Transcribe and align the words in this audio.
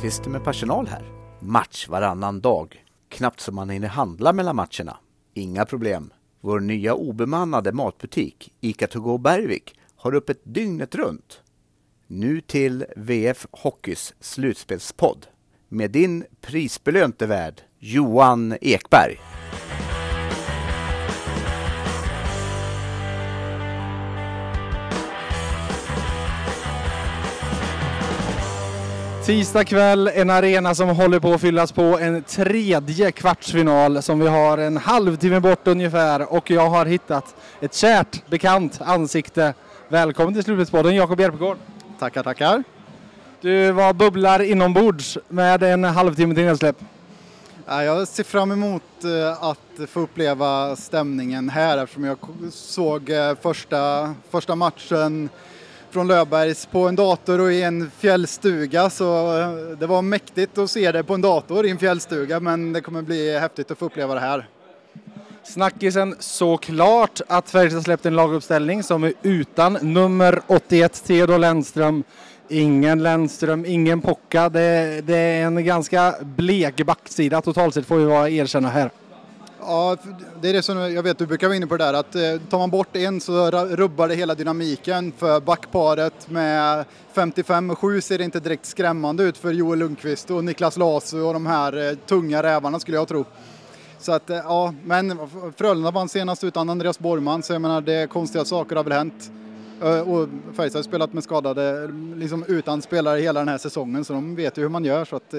Lundqvist 0.00 0.26
med 0.26 0.44
personal 0.44 0.86
här. 0.86 1.04
Match 1.40 1.88
varannan 1.88 2.40
dag. 2.40 2.84
Knappt 3.08 3.40
som 3.40 3.54
man 3.54 3.70
hinner 3.70 3.88
handla 3.88 4.32
mellan 4.32 4.56
matcherna. 4.56 4.96
Inga 5.34 5.64
problem. 5.64 6.12
Vår 6.40 6.60
nya 6.60 6.94
obemannade 6.94 7.72
matbutik, 7.72 8.52
ICA 8.60 8.86
To 8.86 9.00
Go 9.00 9.18
Bergvik, 9.18 9.74
har 9.96 10.14
öppet 10.14 10.40
dygnet 10.44 10.94
runt. 10.94 11.40
Nu 12.06 12.40
till 12.40 12.84
VF 12.96 13.46
Hockeys 13.50 14.14
slutspelspodd 14.20 15.26
med 15.68 15.90
din 15.90 16.24
prisbelönte 16.40 17.26
värd 17.26 17.60
Johan 17.78 18.56
Ekberg. 18.60 19.20
Tisdag 29.30 29.64
kväll, 29.64 30.10
en 30.14 30.30
arena 30.30 30.74
som 30.74 30.88
håller 30.88 31.20
på 31.20 31.32
att 31.32 31.40
fyllas 31.40 31.72
på. 31.72 31.82
En 31.82 32.22
tredje 32.22 33.12
kvartsfinal 33.12 34.02
som 34.02 34.20
vi 34.20 34.28
har 34.28 34.58
en 34.58 34.76
halvtimme 34.76 35.40
bort 35.40 35.66
ungefär 35.66 36.32
och 36.32 36.50
jag 36.50 36.70
har 36.70 36.86
hittat 36.86 37.36
ett 37.60 37.74
kärt 37.74 38.30
bekant 38.30 38.80
ansikte. 38.80 39.54
Välkommen 39.88 40.34
till 40.34 40.44
Slutspelspodden 40.44 40.94
Jakob 40.94 41.20
Järpegård. 41.20 41.56
Tackar, 41.98 42.22
tackar. 42.22 42.64
Du 43.40 43.72
var 43.72 43.92
bubblar 43.92 44.42
inombords 44.42 45.18
med 45.28 45.62
en 45.62 45.84
halvtimme 45.84 46.34
till 46.34 46.44
nedsläpp. 46.44 46.76
Jag 47.66 48.08
ser 48.08 48.24
fram 48.24 48.52
emot 48.52 49.04
eh, 49.04 49.44
att 49.44 49.88
få 49.90 50.00
uppleva 50.00 50.76
stämningen 50.76 51.48
här 51.48 51.78
eftersom 51.78 52.04
jag 52.04 52.18
såg 52.52 53.10
eh, 53.10 53.34
första, 53.42 54.14
första 54.30 54.54
matchen 54.54 55.28
från 55.90 56.08
Löfbergs 56.08 56.66
på 56.66 56.88
en 56.88 56.96
dator 56.96 57.40
och 57.40 57.52
i 57.52 57.62
en 57.62 57.90
fjällstuga 57.98 58.90
så 58.90 59.38
eh, 59.38 59.78
det 59.78 59.86
var 59.86 60.02
mäktigt 60.02 60.58
att 60.58 60.70
se 60.70 60.92
det 60.92 61.04
på 61.04 61.14
en 61.14 61.20
dator 61.20 61.66
i 61.66 61.70
en 61.70 61.78
fjällstuga 61.78 62.40
men 62.40 62.72
det 62.72 62.80
kommer 62.80 63.02
bli 63.02 63.38
häftigt 63.38 63.70
att 63.70 63.78
få 63.78 63.84
uppleva 63.84 64.14
det 64.14 64.20
här. 64.20 64.48
Snackisen 65.42 66.14
såklart 66.18 67.20
att 67.26 67.50
Färjestad 67.50 67.82
släppt 67.82 68.06
en 68.06 68.16
laguppställning 68.16 68.82
som 68.82 69.04
är 69.04 69.12
utan 69.22 69.72
nummer 69.72 70.40
81 70.46 71.04
Theodor 71.06 71.38
Lennström. 71.38 72.04
Ingen 72.48 73.02
Lennström, 73.02 73.64
ingen 73.66 74.00
Pocka. 74.00 74.48
Det, 74.48 75.00
det, 75.06 75.16
är 75.16 75.44
en 75.46 75.64
ganska 75.64 76.14
blek 76.20 76.86
backsida 76.86 77.42
totalt 77.42 77.74
sett 77.74 77.86
får 77.86 77.96
vi 77.96 78.04
vara 78.04 78.30
erkänna 78.30 78.68
här. 78.68 78.90
Ja, 79.62 79.96
det 80.40 80.48
är 80.48 80.52
det 80.52 80.62
som 80.62 80.78
jag 80.78 81.02
vet 81.02 81.18
du 81.18 81.26
brukar 81.26 81.46
vara 81.46 81.56
inne 81.56 81.66
på 81.66 81.76
det 81.76 81.84
där 81.84 81.94
att 81.94 82.14
eh, 82.14 82.22
tar 82.50 82.58
man 82.58 82.70
bort 82.70 82.96
en 82.96 83.20
så 83.20 83.50
rubbar 83.50 84.08
det 84.08 84.14
hela 84.14 84.34
dynamiken 84.34 85.12
för 85.16 85.40
backparet 85.40 86.30
med 86.30 86.84
55 87.12 87.70
och 87.70 87.78
7 87.78 88.00
ser 88.00 88.18
det 88.18 88.24
inte 88.24 88.40
direkt 88.40 88.66
skrämmande 88.66 89.22
ut 89.22 89.36
för 89.36 89.50
Joel 89.52 89.78
Lundqvist 89.78 90.30
och 90.30 90.44
Niklas 90.44 90.76
Lasu 90.76 91.20
och 91.20 91.32
de 91.32 91.46
här 91.46 91.88
eh, 91.88 91.94
tunga 91.94 92.42
rävarna 92.42 92.80
skulle 92.80 92.96
jag 92.96 93.08
tro. 93.08 93.24
Så 93.98 94.12
att 94.12 94.30
eh, 94.30 94.36
ja, 94.36 94.74
men 94.84 95.18
Frölunda 95.56 95.90
vann 95.90 96.08
senast 96.08 96.44
utan 96.44 96.70
Andreas 96.70 96.98
Borgman 96.98 97.42
så 97.42 97.52
jag 97.52 97.62
menar 97.62 97.80
det 97.80 98.10
konstiga 98.10 98.44
saker 98.44 98.76
har 98.76 98.84
väl 98.84 98.92
hänt. 98.92 99.30
Och 100.06 100.28
Färjestad 100.56 100.78
har 100.78 100.82
spelat 100.82 101.12
med 101.12 101.24
skadade, 101.24 101.90
liksom 102.16 102.44
utan 102.48 102.82
spelare 102.82 103.20
hela 103.20 103.40
den 103.40 103.48
här 103.48 103.58
säsongen 103.58 104.04
så 104.04 104.12
de 104.12 104.34
vet 104.34 104.58
ju 104.58 104.62
hur 104.62 104.68
man 104.68 104.84
gör 104.84 105.04
så 105.04 105.16
att 105.16 105.34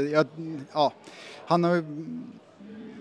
ja, 0.73 0.93
han 1.45 1.63
har 1.63 1.83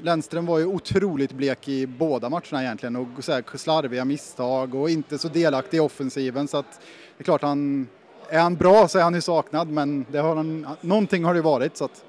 Lennström 0.03 0.47
var 0.47 0.59
ju 0.59 0.67
otroligt 0.67 1.33
blek 1.33 1.69
i 1.69 1.87
båda 1.87 2.29
matcherna 2.29 2.62
egentligen 2.62 2.97
och 2.97 3.25
så 3.25 3.33
här 3.33 3.56
slarviga 3.56 4.05
misstag 4.05 4.75
och 4.75 4.91
inte 4.91 5.19
så 5.19 5.29
delaktig 5.29 5.77
i 5.77 5.81
offensiven 5.81 6.48
så 6.48 6.56
att 6.56 6.81
det 7.17 7.23
är 7.23 7.25
klart 7.25 7.43
han 7.43 7.89
är 8.28 8.41
han 8.41 8.56
bra 8.56 8.89
så 8.89 8.98
är 8.98 9.03
han 9.03 9.15
ju 9.15 9.21
saknad 9.21 9.69
men 9.69 10.06
det 10.12 10.19
har 10.19 10.37
han, 10.37 10.67
någonting 10.81 11.25
har 11.25 11.34
det 11.34 11.43
varit 11.43 11.77
så 11.77 11.84
att 11.84 12.05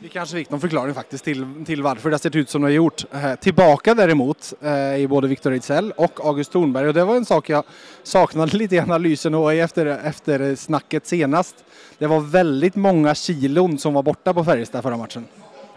vi 0.00 0.08
kanske 0.08 0.36
fick 0.36 0.50
någon 0.50 0.60
förklaring 0.60 0.94
faktiskt 0.94 1.24
till, 1.24 1.64
till 1.66 1.82
varför 1.82 2.10
det 2.10 2.14
har 2.14 2.18
sett 2.18 2.36
ut 2.36 2.50
som 2.50 2.62
det 2.62 2.66
har 2.66 2.72
gjort. 2.72 3.04
Eh, 3.12 3.34
tillbaka 3.34 3.94
däremot 3.94 4.54
eh, 4.60 4.96
i 4.96 5.06
både 5.08 5.28
Viktor 5.28 5.52
Ejdsell 5.52 5.92
och 5.96 6.26
August 6.26 6.52
Thornberg 6.52 6.88
och 6.88 6.94
det 6.94 7.04
var 7.04 7.16
en 7.16 7.24
sak 7.24 7.48
jag 7.48 7.64
saknade 8.02 8.56
lite 8.56 8.74
i 8.74 8.78
analysen 8.78 9.34
och 9.34 9.52
efter, 9.52 9.86
efter 9.86 10.54
snacket 10.54 11.06
senast. 11.06 11.64
Det 11.98 12.06
var 12.06 12.20
väldigt 12.20 12.74
många 12.74 13.14
kilon 13.14 13.78
som 13.78 13.94
var 13.94 14.02
borta 14.02 14.34
på 14.34 14.44
Färjestad 14.44 14.82
förra 14.82 14.96
matchen. 14.96 15.24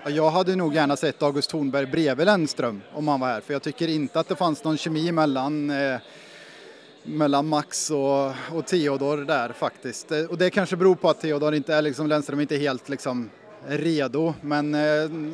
Jag 0.09 0.29
hade 0.29 0.55
nog 0.55 0.75
gärna 0.75 0.95
sett 0.95 1.23
August 1.23 1.49
Thornberg 1.49 1.85
bredvid 1.85 2.25
Lennström 2.25 2.81
om 2.93 3.07
han 3.07 3.19
var 3.19 3.27
här, 3.27 3.41
för 3.41 3.53
jag 3.53 3.61
tycker 3.61 3.87
inte 3.87 4.19
att 4.19 4.27
det 4.27 4.35
fanns 4.35 4.63
någon 4.63 4.77
kemi 4.77 5.11
mellan, 5.11 5.69
eh, 5.69 5.99
mellan 7.03 7.47
Max 7.47 7.91
och, 7.91 8.25
och 8.27 8.65
Theodor 8.65 9.17
där 9.17 9.53
faktiskt. 9.53 10.11
Eh, 10.11 10.23
och 10.23 10.37
det 10.37 10.49
kanske 10.49 10.75
beror 10.75 10.95
på 10.95 11.09
att 11.09 11.21
Theodor 11.21 11.53
inte 11.55 11.75
är 11.75 11.81
liksom, 11.81 12.07
Lennström 12.07 12.39
inte 12.39 12.55
är 12.55 12.59
helt 12.59 12.89
liksom 12.89 13.29
redo, 13.67 14.33
men 14.41 14.75
eh, 14.75 14.81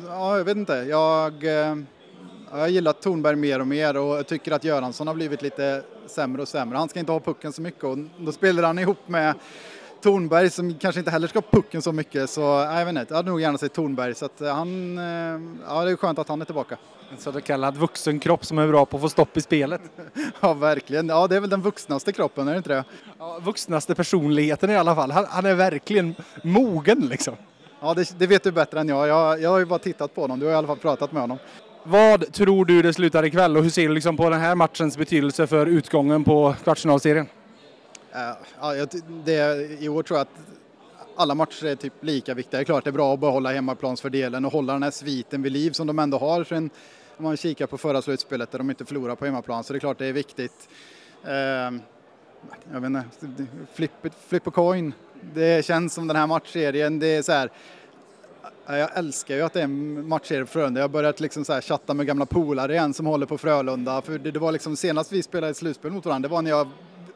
ja, 0.08 0.36
jag 0.36 0.44
vet 0.44 0.56
inte. 0.56 0.72
Jag, 0.74 1.44
eh, 1.44 1.76
jag 2.52 2.70
gillar 2.70 2.92
Tornberg 2.92 3.02
Thornberg 3.02 3.36
mer 3.36 3.60
och 3.60 3.66
mer 3.66 3.96
och 3.96 4.16
jag 4.16 4.26
tycker 4.26 4.52
att 4.52 4.64
Göransson 4.64 5.06
har 5.06 5.14
blivit 5.14 5.42
lite 5.42 5.82
sämre 6.06 6.42
och 6.42 6.48
sämre. 6.48 6.78
Han 6.78 6.88
ska 6.88 7.00
inte 7.00 7.12
ha 7.12 7.20
pucken 7.20 7.52
så 7.52 7.62
mycket 7.62 7.84
och 7.84 7.98
då 8.18 8.32
spelar 8.32 8.62
han 8.62 8.78
ihop 8.78 9.08
med 9.08 9.34
Tornberg 10.06 10.50
som 10.50 10.74
kanske 10.74 10.98
inte 10.98 11.10
heller 11.10 11.28
ska 11.28 11.38
ha 11.38 11.46
pucken 11.50 11.82
så 11.82 11.92
mycket 11.92 12.30
så 12.30 12.40
jag 12.40 12.84
vet 12.84 12.88
inte, 12.88 13.06
jag 13.08 13.16
hade 13.16 13.30
nog 13.30 13.40
gärna 13.40 13.58
sett 13.58 13.72
Tornberg 13.72 14.14
så 14.14 14.24
att 14.24 14.40
eh, 14.40 14.54
han, 14.54 14.98
eh, 14.98 15.04
ja 15.68 15.84
det 15.84 15.90
är 15.90 15.96
skönt 15.96 16.18
att 16.18 16.28
han 16.28 16.40
är 16.40 16.44
tillbaka. 16.44 16.76
En 17.12 17.18
så 17.18 17.40
kallad 17.40 17.76
vuxen 17.76 18.18
kropp 18.18 18.44
som 18.44 18.58
är 18.58 18.68
bra 18.68 18.86
på 18.86 18.96
att 18.96 19.00
få 19.00 19.08
stopp 19.08 19.36
i 19.36 19.40
spelet. 19.40 19.80
ja 20.40 20.54
verkligen, 20.54 21.08
ja 21.08 21.26
det 21.26 21.36
är 21.36 21.40
väl 21.40 21.50
den 21.50 21.62
vuxnaste 21.62 22.12
kroppen, 22.12 22.48
är 22.48 22.52
det 22.52 22.56
inte 22.56 22.68
det? 22.68 22.84
Ja, 23.18 23.38
vuxnaste 23.42 23.94
personligheten 23.94 24.70
i 24.70 24.76
alla 24.76 24.94
fall, 24.94 25.10
han, 25.10 25.26
han 25.28 25.46
är 25.46 25.54
verkligen 25.54 26.14
mogen 26.42 27.00
liksom. 27.00 27.34
Ja 27.80 27.94
det, 27.94 28.18
det, 28.18 28.26
vet 28.26 28.42
du 28.42 28.52
bättre 28.52 28.80
än 28.80 28.88
jag. 28.88 29.08
jag, 29.08 29.42
jag 29.42 29.50
har 29.50 29.58
ju 29.58 29.64
bara 29.64 29.78
tittat 29.78 30.14
på 30.14 30.20
honom, 30.20 30.38
du 30.38 30.46
har 30.46 30.52
i 30.52 30.56
alla 30.56 30.66
fall 30.66 30.78
pratat 30.78 31.12
med 31.12 31.22
honom. 31.22 31.38
Vad 31.82 32.32
tror 32.32 32.64
du 32.64 32.82
det 32.82 32.92
slutar 32.92 33.24
ikväll 33.24 33.56
och 33.56 33.62
hur 33.62 33.70
ser 33.70 33.88
du 33.88 33.94
liksom 33.94 34.16
på 34.16 34.30
den 34.30 34.40
här 34.40 34.54
matchens 34.54 34.98
betydelse 34.98 35.46
för 35.46 35.66
utgången 35.66 36.24
på 36.24 36.54
kvartsfinalserien? 36.64 37.26
Eh, 38.16 38.36
ja, 38.60 38.86
det, 39.24 39.70
I 39.80 39.88
år 39.88 40.02
tror 40.02 40.18
jag 40.18 40.22
att 40.22 40.40
alla 41.16 41.34
matcher 41.34 41.66
är 41.66 41.74
typ 41.74 41.92
lika 42.00 42.34
viktiga. 42.34 42.58
Det 42.58 42.62
är 42.62 42.64
klart 42.64 42.84
det 42.84 42.90
är 42.90 42.92
bra 42.92 43.14
att 43.14 43.20
behålla 43.20 43.52
hemmaplansfördelen 43.52 44.44
och 44.44 44.52
hålla 44.52 44.72
den 44.72 44.82
här 44.82 44.90
sviten 44.90 45.42
vid 45.42 45.52
liv 45.52 45.70
som 45.70 45.86
de 45.86 45.98
ändå 45.98 46.18
har 46.18 46.44
sen 46.44 46.70
om 47.16 47.24
man 47.24 47.36
kikar 47.36 47.66
på 47.66 47.78
förra 47.78 48.02
slutspelet 48.02 48.50
där 48.50 48.58
de 48.58 48.70
inte 48.70 48.84
förlorar 48.84 49.14
på 49.14 49.24
hemmaplan 49.24 49.64
så 49.64 49.72
det 49.72 49.76
är 49.76 49.80
klart 49.80 49.98
det 49.98 50.06
är 50.06 50.12
viktigt. 50.12 50.68
Eh, 51.24 51.32
jag 52.72 52.80
vet 52.80 52.84
inte, 52.84 53.04
flip, 53.74 53.90
flip 54.28 54.46
a 54.46 54.50
coin. 54.50 54.92
Det 55.34 55.64
känns 55.64 55.94
som 55.94 56.06
den 56.06 56.16
här 56.16 56.26
matchserien, 56.26 56.98
det 56.98 57.06
är 57.06 57.22
så 57.22 57.32
här 57.32 57.50
jag 58.68 58.98
älskar 58.98 59.34
ju 59.34 59.42
att 59.42 59.52
det 59.52 59.60
är 59.60 59.64
en 59.64 60.08
matchserie 60.08 60.46
för 60.46 60.52
Frölunda. 60.52 60.80
Jag 60.80 60.84
har 60.84 60.92
börjat 60.92 61.20
liksom 61.20 61.44
så 61.44 61.52
här 61.52 61.60
chatta 61.60 61.94
med 61.94 62.06
gamla 62.06 62.26
polare 62.26 62.72
igen 62.72 62.94
som 62.94 63.06
håller 63.06 63.26
på 63.26 63.38
Frölunda. 63.38 64.02
För 64.02 64.18
det, 64.18 64.30
det 64.30 64.38
var 64.38 64.52
liksom 64.52 64.76
senast 64.76 65.12
vi 65.12 65.22
spelade 65.22 65.50
ett 65.50 65.56
slutspel 65.56 65.92
mot 65.92 66.06
varandra, 66.06 66.28
det 66.28 66.32
var 66.32 66.42
när 66.42 66.50
jag 66.50 66.68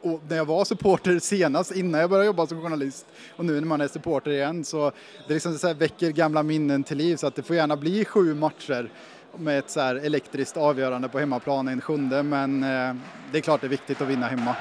när 0.03 0.37
jag 0.37 0.45
var 0.45 0.65
supporter 0.65 1.19
senast 1.19 1.75
innan 1.75 2.01
jag 2.01 2.09
började 2.09 2.25
jobba 2.25 2.47
som 2.47 2.61
journalist 2.61 3.05
och 3.35 3.45
nu 3.45 3.53
när 3.53 3.67
man 3.67 3.81
är 3.81 3.87
supporter 3.87 4.31
igen 4.31 4.63
så 4.63 4.91
det 5.27 5.33
liksom 5.33 5.57
så 5.57 5.73
väcker 5.73 6.11
gamla 6.11 6.43
minnen 6.43 6.83
till 6.83 6.97
liv 6.97 7.15
så 7.15 7.27
att 7.27 7.35
det 7.35 7.43
får 7.43 7.55
gärna 7.55 7.77
bli 7.77 8.05
sju 8.05 8.33
matcher 8.33 8.91
med 9.37 9.59
ett 9.59 9.69
så 9.69 9.79
här 9.79 9.95
elektriskt 9.95 10.57
avgörande 10.57 11.09
på 11.09 11.19
hemmaplan 11.19 11.67
en 11.67 11.81
sjunde 11.81 12.23
men 12.23 12.63
eh, 12.63 12.95
det 13.31 13.37
är 13.37 13.41
klart 13.41 13.61
det 13.61 13.67
är 13.67 13.69
viktigt 13.69 14.01
att 14.01 14.07
vinna 14.07 14.27
hemma. 14.27 14.55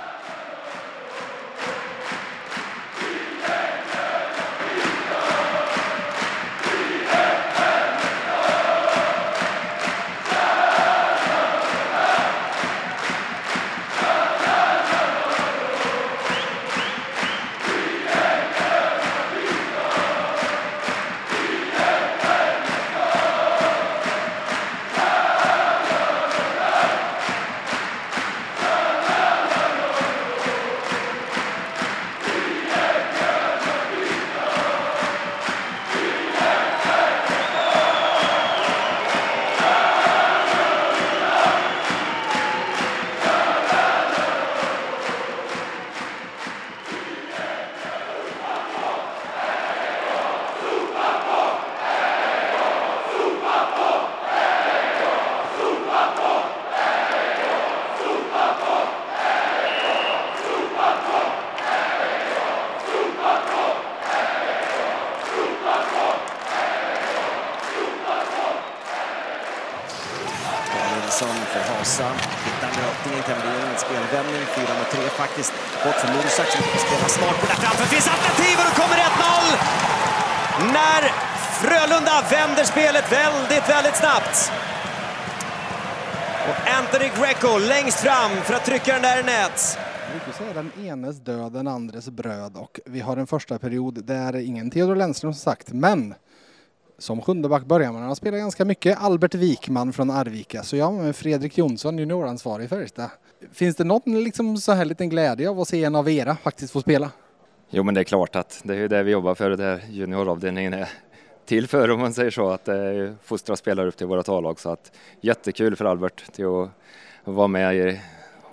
Bort 75.84 75.94
från 75.94 76.16
Mursak 76.16 76.48
som 76.54 76.62
spelar 76.86 77.08
smart. 77.08 77.36
Där 77.48 77.60
framför 77.64 77.86
finns 77.94 78.08
alternativ 78.08 78.54
och 78.60 78.66
då 78.70 78.82
kommer 78.82 78.96
1-0! 78.96 79.44
När 80.78 81.02
Frölunda 81.60 82.16
vänder 82.30 82.64
spelet 82.64 83.12
väldigt, 83.12 83.68
väldigt 83.68 83.96
snabbt. 83.96 84.52
Och 86.48 86.70
Anthony 86.78 87.10
Greco 87.18 87.58
längst 87.58 88.00
fram 88.00 88.30
för 88.30 88.54
att 88.54 88.64
trycka 88.64 88.92
den 88.92 89.02
där 89.02 89.20
i 89.20 89.22
nät. 89.22 89.78
Vi 90.26 90.32
säga 90.32 90.52
den 90.52 90.86
enes 90.86 91.16
död, 91.16 91.52
den 91.52 91.68
andres 91.68 92.08
bröd 92.08 92.56
och 92.56 92.80
vi 92.86 93.00
har 93.00 93.16
en 93.16 93.26
första 93.26 93.58
period 93.58 94.04
där 94.04 94.36
ingen 94.36 94.70
Theodor 94.70 94.96
Lennström 94.96 95.34
som 95.34 95.40
sagt, 95.40 95.72
men 95.72 96.14
som 97.00 97.22
sjundeback 97.22 97.64
börjar 97.64 97.92
man. 97.92 98.02
Han 98.02 98.16
spelar 98.16 98.38
ganska 98.38 98.64
mycket. 98.64 98.98
Albert 99.02 99.34
Wikman 99.34 99.92
från 99.92 100.10
Arvika. 100.10 100.62
Så 100.62 100.76
jag 100.76 100.94
med 100.94 101.16
Fredrik 101.16 101.58
Jonsson, 101.58 101.98
junioransvarig 101.98 102.64
i 102.64 102.68
Färjestad. 102.68 103.10
Finns 103.52 103.76
det 103.76 103.84
någon 103.84 104.24
liksom 104.24 104.56
så 104.56 104.72
här 104.72 104.84
liten 104.84 105.08
glädje 105.08 105.50
av 105.50 105.60
att 105.60 105.68
se 105.68 105.84
en 105.84 105.94
av 105.94 106.08
era 106.08 106.36
faktiskt 106.36 106.72
få 106.72 106.80
spela? 106.80 107.10
Jo, 107.70 107.82
men 107.82 107.94
det 107.94 108.00
är 108.00 108.04
klart 108.04 108.36
att 108.36 108.60
det 108.64 108.76
är 108.76 108.88
det 108.88 109.02
vi 109.02 109.10
jobbar 109.10 109.34
för, 109.34 109.50
det 109.50 109.80
junioravdelningen 109.90 110.74
är 110.74 110.88
till 111.46 111.68
för 111.68 111.90
om 111.90 112.00
man 112.00 112.12
säger 112.12 112.30
så, 112.30 112.50
att 112.50 112.68
eh, 112.68 112.76
fostra 113.22 113.56
spelare 113.56 113.88
upp 113.88 113.96
till 113.96 114.06
våra 114.06 114.36
A-lag. 114.36 114.60
Så 114.60 114.70
att 114.70 114.92
jättekul 115.20 115.76
för 115.76 115.84
Albert 115.84 116.32
till 116.32 116.46
att 116.46 116.70
vara 117.24 117.48
med 117.48 117.76
i 117.76 118.00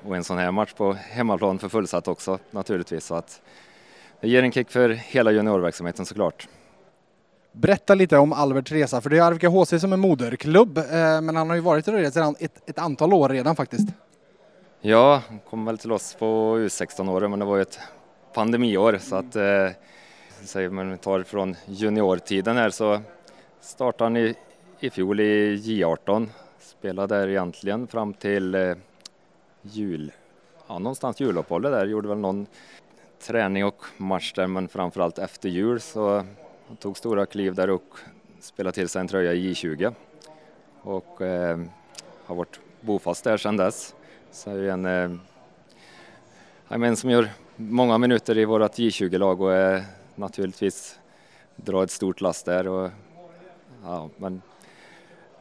och 0.03 0.15
en 0.15 0.23
sån 0.23 0.37
här 0.37 0.51
match 0.51 0.73
på 0.73 0.93
hemmaplan 0.93 1.59
för 1.59 1.69
fullsatt 1.69 2.07
också 2.07 2.39
naturligtvis. 2.51 3.05
Så 3.05 3.15
att 3.15 3.41
det 4.21 4.27
ger 4.27 4.43
en 4.43 4.51
kick 4.51 4.71
för 4.71 4.89
hela 4.89 5.31
juniorverksamheten 5.31 6.05
såklart. 6.05 6.47
Berätta 7.59 7.95
lite 7.95 8.17
om 8.17 8.33
Alberts 8.33 8.71
resa, 8.71 9.01
för 9.01 9.09
det 9.09 9.17
är 9.17 9.21
Arvika 9.21 9.49
HC 9.49 9.79
som 9.81 9.93
är 9.93 9.97
moderklubb, 9.97 10.77
eh, 10.77 11.21
men 11.21 11.35
han 11.35 11.49
har 11.49 11.55
ju 11.55 11.61
varit 11.61 11.87
i 11.87 11.91
rörelse 11.91 12.11
sedan 12.11 12.35
ett, 12.39 12.69
ett, 12.69 12.79
antal 12.79 13.13
år 13.13 13.29
redan 13.29 13.55
faktiskt. 13.55 13.89
Ja, 14.81 15.21
han 15.27 15.39
kom 15.39 15.65
väl 15.65 15.77
till 15.77 15.91
oss 15.91 16.15
på 16.19 16.57
U16-åren, 16.57 17.29
men 17.31 17.39
det 17.39 17.45
var 17.45 17.55
ju 17.55 17.61
ett 17.61 17.79
pandemiår 18.33 18.97
så 19.01 19.15
att 19.15 19.35
eh, 19.35 19.69
säger 20.43 20.69
man 20.69 20.97
tar 20.97 21.23
från 21.23 21.55
juniortiden 21.65 22.57
här 22.57 22.69
så 22.69 23.01
startade 23.61 24.05
han 24.05 24.17
i, 24.17 24.35
i 24.79 24.89
fjol 24.89 25.19
i 25.19 25.55
J18, 25.55 26.27
spelade 26.59 27.15
där 27.15 27.27
egentligen 27.27 27.87
fram 27.87 28.13
till 28.13 28.55
eh, 28.55 28.75
jul, 29.61 30.11
ja 30.67 30.79
någonstans 30.79 31.19
juluppehållet 31.19 31.71
där, 31.71 31.85
gjorde 31.85 32.07
väl 32.07 32.17
någon 32.17 32.47
träning 33.27 33.65
och 33.65 33.83
match 33.97 34.33
där 34.33 34.47
men 34.47 34.67
framförallt 34.67 35.19
efter 35.19 35.49
jul 35.49 35.81
så 35.81 36.23
han 36.67 36.77
tog 36.77 36.97
stora 36.97 37.25
kliv 37.25 37.55
där 37.55 37.69
och 37.69 37.97
spelade 38.39 38.75
till 38.75 38.89
sig 38.89 38.99
en 38.99 39.07
tröja 39.07 39.33
i 39.33 39.53
J20 39.53 39.93
och 40.81 41.21
eh, 41.21 41.59
har 42.25 42.35
varit 42.35 42.59
bofast 42.81 43.23
där 43.23 43.37
sedan 43.37 43.57
dess. 43.57 43.95
Så 44.31 44.49
är 44.49 44.63
en, 44.63 44.85
eh, 44.85 45.11
en 46.69 46.97
som 46.97 47.09
gör 47.09 47.29
många 47.55 47.97
minuter 47.97 48.37
i 48.37 48.45
vårt 48.45 48.77
J20-lag 48.77 49.41
och 49.41 49.53
eh, 49.53 49.81
naturligtvis 50.15 50.99
drar 51.55 51.83
ett 51.83 51.91
stort 51.91 52.21
last 52.21 52.45
där. 52.45 52.67
Och, 52.67 52.89
ja, 53.83 54.09
men, 54.17 54.41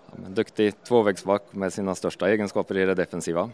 ja, 0.07 0.13
men 0.23 0.35
duktig 0.35 0.83
tvåvägsback 0.85 1.43
med 1.51 1.73
sina 1.73 1.95
största 1.95 2.31
egenskaper 2.31 2.77
i 2.77 2.85
det 2.85 2.95
defensiva. 2.95 3.51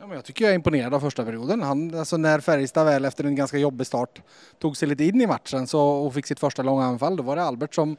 Ja, 0.00 0.06
men 0.06 0.16
jag 0.16 0.24
tycker 0.24 0.44
jag 0.44 0.50
är 0.50 0.54
imponerad 0.54 0.94
av 0.94 1.00
första 1.00 1.24
perioden. 1.24 1.62
Han, 1.62 1.94
alltså 1.94 2.16
när 2.16 2.40
Färjestad 2.40 2.86
väl 2.86 3.04
efter 3.04 3.24
en 3.24 3.34
ganska 3.34 3.58
jobbig 3.58 3.86
start 3.86 4.22
tog 4.58 4.76
sig 4.76 4.88
lite 4.88 5.04
in 5.04 5.20
i 5.20 5.26
matchen 5.26 5.66
så, 5.66 5.80
och 5.80 6.14
fick 6.14 6.26
sitt 6.26 6.40
första 6.40 6.62
långa 6.62 6.84
anfall, 6.84 7.16
då 7.16 7.22
var 7.22 7.36
det 7.36 7.42
Albert 7.42 7.74
som 7.74 7.96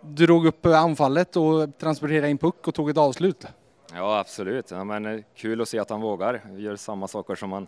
drog 0.00 0.46
upp 0.46 0.66
anfallet 0.66 1.36
och 1.36 1.78
transporterade 1.78 2.30
in 2.30 2.38
puck 2.38 2.68
och 2.68 2.74
tog 2.74 2.90
ett 2.90 2.96
avslut. 2.96 3.46
Ja 3.92 4.18
absolut, 4.18 4.70
ja, 4.70 4.84
men 4.84 5.06
eh, 5.06 5.20
kul 5.36 5.60
att 5.60 5.68
se 5.68 5.78
att 5.78 5.90
han 5.90 6.00
vågar, 6.00 6.40
gör 6.56 6.76
samma 6.76 7.08
saker 7.08 7.34
som 7.34 7.52
han 7.52 7.66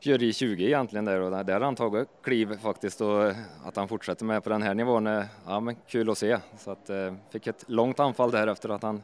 gör 0.00 0.22
i 0.22 0.32
20 0.32 0.66
egentligen 0.66 1.04
där 1.04 1.20
och 1.20 1.30
där 1.30 1.54
har 1.54 1.60
han 1.60 1.76
tagit 1.76 2.08
kliv 2.22 2.58
faktiskt 2.58 3.00
och 3.00 3.22
eh, 3.22 3.36
att 3.64 3.76
han 3.76 3.88
fortsätter 3.88 4.24
med 4.24 4.44
på 4.44 4.50
den 4.50 4.62
här 4.62 4.74
nivån, 4.74 5.06
eh, 5.06 5.24
ja 5.46 5.60
men 5.60 5.76
kul 5.88 6.10
att 6.10 6.18
se. 6.18 6.38
Så 6.58 6.70
att 6.70 6.90
fick 7.30 7.46
ett 7.46 7.64
långt 7.66 8.00
anfall 8.00 8.30
där 8.30 8.46
efter 8.46 8.68
att 8.68 8.82
han 8.82 9.02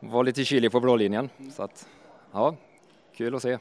var 0.00 0.24
lite 0.24 0.44
kylig 0.44 0.72
på 0.72 0.80
blålinjen. 0.80 1.30
Så 1.56 1.62
att 1.62 1.86
ja, 2.34 2.54
kul 3.16 3.34
att 3.34 3.42
se. 3.42 3.58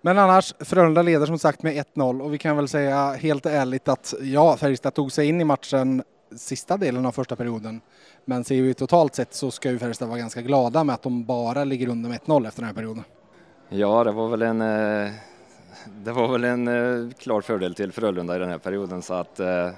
Men 0.00 0.18
annars, 0.18 0.54
Frölunda 0.60 1.02
leder 1.02 1.26
som 1.26 1.38
sagt 1.38 1.62
med 1.62 1.84
1-0 1.94 2.22
och 2.22 2.34
vi 2.34 2.38
kan 2.38 2.56
väl 2.56 2.68
säga 2.68 3.12
helt 3.12 3.46
ärligt 3.46 3.88
att 3.88 4.14
ja, 4.20 4.56
Färjestad 4.56 4.94
tog 4.94 5.12
sig 5.12 5.28
in 5.28 5.40
i 5.40 5.44
matchen 5.44 6.02
sista 6.36 6.76
delen 6.76 7.06
av 7.06 7.12
första 7.12 7.36
perioden. 7.36 7.80
Men 8.24 8.44
ser 8.44 8.62
vi 8.62 8.74
totalt 8.74 9.14
sett 9.14 9.34
så 9.34 9.50
ska 9.50 9.70
ju 9.70 9.78
Färjestad 9.78 10.08
vara 10.08 10.18
ganska 10.18 10.42
glada 10.42 10.84
med 10.84 10.94
att 10.94 11.02
de 11.02 11.24
bara 11.24 11.64
ligger 11.64 11.88
under 11.88 12.08
med 12.08 12.20
1-0 12.20 12.48
efter 12.48 12.60
den 12.60 12.66
här 12.66 12.74
perioden. 12.74 13.04
Ja, 13.68 14.04
det 14.04 14.12
var 14.12 14.28
väl 14.28 14.42
en, 14.42 14.60
eh, 14.60 15.12
det 15.86 16.12
var 16.12 16.28
väl 16.32 16.44
en 16.44 16.68
eh, 16.68 17.10
klar 17.14 17.40
fördel 17.40 17.74
till 17.74 17.92
Frölunda 17.92 18.36
i 18.36 18.38
den 18.38 18.48
här 18.48 18.58
perioden 18.58 19.02
så 19.02 19.14
att 19.14 19.40
eh, 19.40 19.70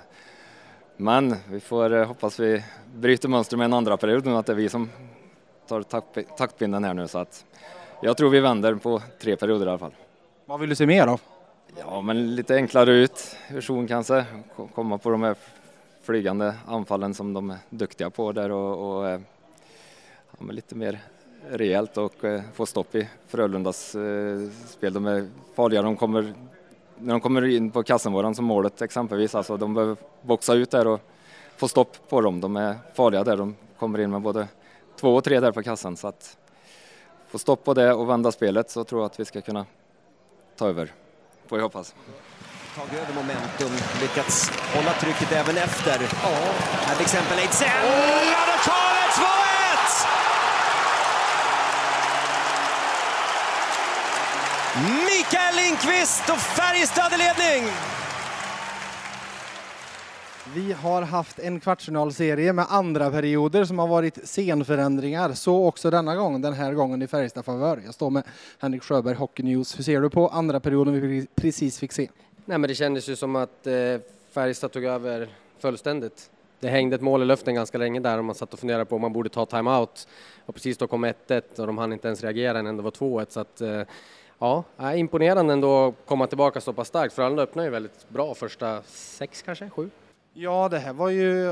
men 0.97 1.37
vi 1.51 1.61
får 1.61 2.05
hoppas 2.05 2.41
vi 2.41 2.65
bryter 2.95 3.29
mönster 3.29 3.57
med 3.57 3.65
en 3.65 3.73
andra 3.73 3.97
period 3.97 4.27
nu 4.27 4.37
att 4.37 4.47
det 4.47 4.53
är 4.53 4.57
vi 4.57 4.69
som 4.69 4.91
tar 5.69 5.83
taktpinnen 6.37 6.85
här 6.85 6.95
nu 6.95 7.09
så 7.09 7.19
att 7.19 7.45
jag 8.01 8.17
tror 8.17 8.31
vi 8.31 8.41
vänder 8.41 8.75
på 8.75 9.03
tre 9.21 9.37
perioder 9.37 9.67
i 9.67 9.69
alla 9.69 9.79
fall. 9.79 9.95
Vad 10.45 10.61
vill 10.61 10.69
du 10.69 10.75
se 10.75 10.87
mer 10.87 11.07
av? 11.07 11.21
Ja, 11.79 12.01
men 12.01 12.35
lite 12.35 12.55
enklare 12.55 12.91
ut, 12.91 13.37
version 13.51 13.89
kanske, 13.89 14.25
komma 14.75 14.99
på 14.99 15.11
de 15.11 15.23
här 15.23 15.37
flygande 16.03 16.55
anfallen 16.67 17.15
som 17.15 17.33
de 17.33 17.51
är 17.51 17.59
duktiga 17.71 18.11
på 18.11 18.33
där 18.33 18.51
och, 18.51 18.99
och 18.99 19.09
eh, 19.09 19.21
ja, 20.39 20.53
lite 20.53 20.75
mer 20.75 20.99
rejält 21.51 21.97
och 21.97 22.25
eh, 22.25 22.43
få 22.55 22.67
stopp 22.67 22.95
i 22.95 23.09
Frölundas 23.29 23.95
eh, 23.95 24.49
spel. 24.67 24.93
De 24.93 25.07
är 25.07 25.29
farliga, 25.55 25.83
de 25.83 25.97
kommer, 25.97 26.35
när 26.99 27.15
de 27.15 27.21
kommer 27.21 27.45
in 27.45 27.71
på 27.71 27.83
kassenvåran 27.83 28.35
som 28.35 28.45
målet 28.45 28.83
exempelvis, 28.83 29.35
alltså 29.35 29.57
de 29.57 29.75
behöver 29.75 29.97
boxa 30.23 30.55
ut 30.55 30.71
där 30.71 30.87
och 30.87 31.01
få 31.57 31.69
stopp 31.69 32.09
på 32.09 32.21
dem. 32.21 32.41
De 32.41 32.57
är 32.57 32.75
farliga 32.95 33.25
där, 33.25 33.37
de 33.37 33.57
kommer 33.79 33.99
in 33.99 34.11
med 34.11 34.21
både 34.21 34.49
två 35.01 35.15
och 35.15 35.25
tre 35.25 35.41
där 35.41 35.53
på 35.53 35.63
kassan 35.63 35.97
så 35.97 36.09
att 36.09 36.37
få 37.37 37.41
stopp 37.41 37.65
på 37.65 37.75
det 37.75 37.93
och 37.93 38.09
vända 38.09 38.33
spelet 38.33 38.71
så 38.71 38.85
tror 38.85 39.01
jag 39.01 39.07
att 39.07 39.21
vi 39.21 39.25
ska 39.25 39.41
kunna 39.41 39.67
ta 40.59 40.69
över, 40.69 40.93
får 41.47 41.59
jag 41.59 41.63
hoppas. 41.63 41.95
Tagit 42.77 42.93
över 42.93 43.15
momentum, 43.15 43.71
lyckats 44.01 44.51
hålla 44.75 44.93
trycket 44.93 45.33
även 45.33 45.57
efter. 45.57 45.99
Ja. 46.23 46.29
Här 46.87 46.95
till 46.95 47.05
exempel 47.05 47.39
Ejdsell. 47.39 47.69
Oh! 47.69 47.91
Det 48.47 48.59
2-1! 48.71 48.77
Mikael 55.05 55.57
Lindqvist 55.57 56.31
och 56.31 56.39
Färjestad 56.39 57.13
i 57.13 57.17
ledning! 57.17 57.73
Vi 60.55 60.73
har 60.73 61.03
haft 61.03 61.39
en 61.39 61.61
kvartsfinalserie 61.61 62.53
med 62.53 62.67
andra 62.69 63.11
perioder 63.11 63.65
som 63.65 63.79
har 63.79 63.87
varit 63.87 64.29
scenförändringar. 64.29 65.33
Så 65.33 65.67
också 65.67 65.91
denna 65.91 66.17
gång, 66.17 66.41
den 66.41 66.53
här 66.53 66.73
gången 66.73 67.03
i 67.03 67.07
Färjestad 67.07 67.45
favör. 67.45 67.83
Jag 67.85 67.95
står 67.95 68.11
med 68.11 68.23
Henrik 68.59 68.83
Sjöberg, 68.83 69.15
Hockey 69.15 69.43
News. 69.43 69.79
Hur 69.79 69.85
ser 69.85 70.01
du 70.01 70.11
på 70.11 70.29
andra 70.29 70.61
perioden 70.61 71.01
vi 71.01 71.27
precis 71.35 71.79
fick 71.79 71.93
se? 71.93 72.09
Nej, 72.45 72.59
men 72.59 72.69
det 72.69 72.75
kändes 72.75 73.09
ju 73.09 73.17
som 73.17 73.37
att 73.37 73.67
eh, 73.67 73.75
Färjestad 74.31 74.73
tog 74.73 74.85
över 74.85 75.29
fullständigt. 75.59 76.31
Det 76.61 76.69
hängde 76.69 76.97
ett 76.97 77.03
mål 77.03 77.23
i 77.23 77.25
luften 77.25 77.55
ganska 77.55 77.79
länge 77.79 78.01
där 78.01 78.19
och 78.19 78.25
man 78.25 78.35
satt 78.35 78.53
och 78.53 78.59
funderade 78.59 78.85
på 78.85 78.95
om 78.95 79.01
man 79.03 79.13
borde 79.13 79.29
ta 79.29 79.47
timeout. 79.47 80.09
Och 80.47 80.55
precis 80.55 80.79
då 80.79 80.87
kom 80.87 81.05
1-1 81.05 81.61
och 81.61 81.67
de 81.67 81.79
hann 81.79 81.93
inte 81.93 82.09
ens 82.09 82.23
reagera 82.23 82.63
när 82.63 82.73
det 82.73 82.83
var 82.83 82.91
2-1 82.91 83.27
så 83.29 83.41
att 83.41 83.61
eh, 83.61 83.83
ja, 84.39 84.65
imponerande 84.95 85.53
ändå 85.53 85.87
att 85.87 85.95
komma 86.07 86.27
tillbaka 86.27 86.61
så 86.61 86.73
pass 86.73 86.89
starkt. 86.89 87.15
Frölunda 87.15 87.43
öppnade 87.43 87.67
ju 87.67 87.73
väldigt 87.73 88.09
bra 88.09 88.35
första 88.35 88.83
sex 88.83 89.43
kanske, 89.43 89.71
sju. 89.71 89.91
Ja, 90.39 90.69
det 90.69 90.79
här 90.79 90.93
var 90.93 91.11
ju 91.11 91.45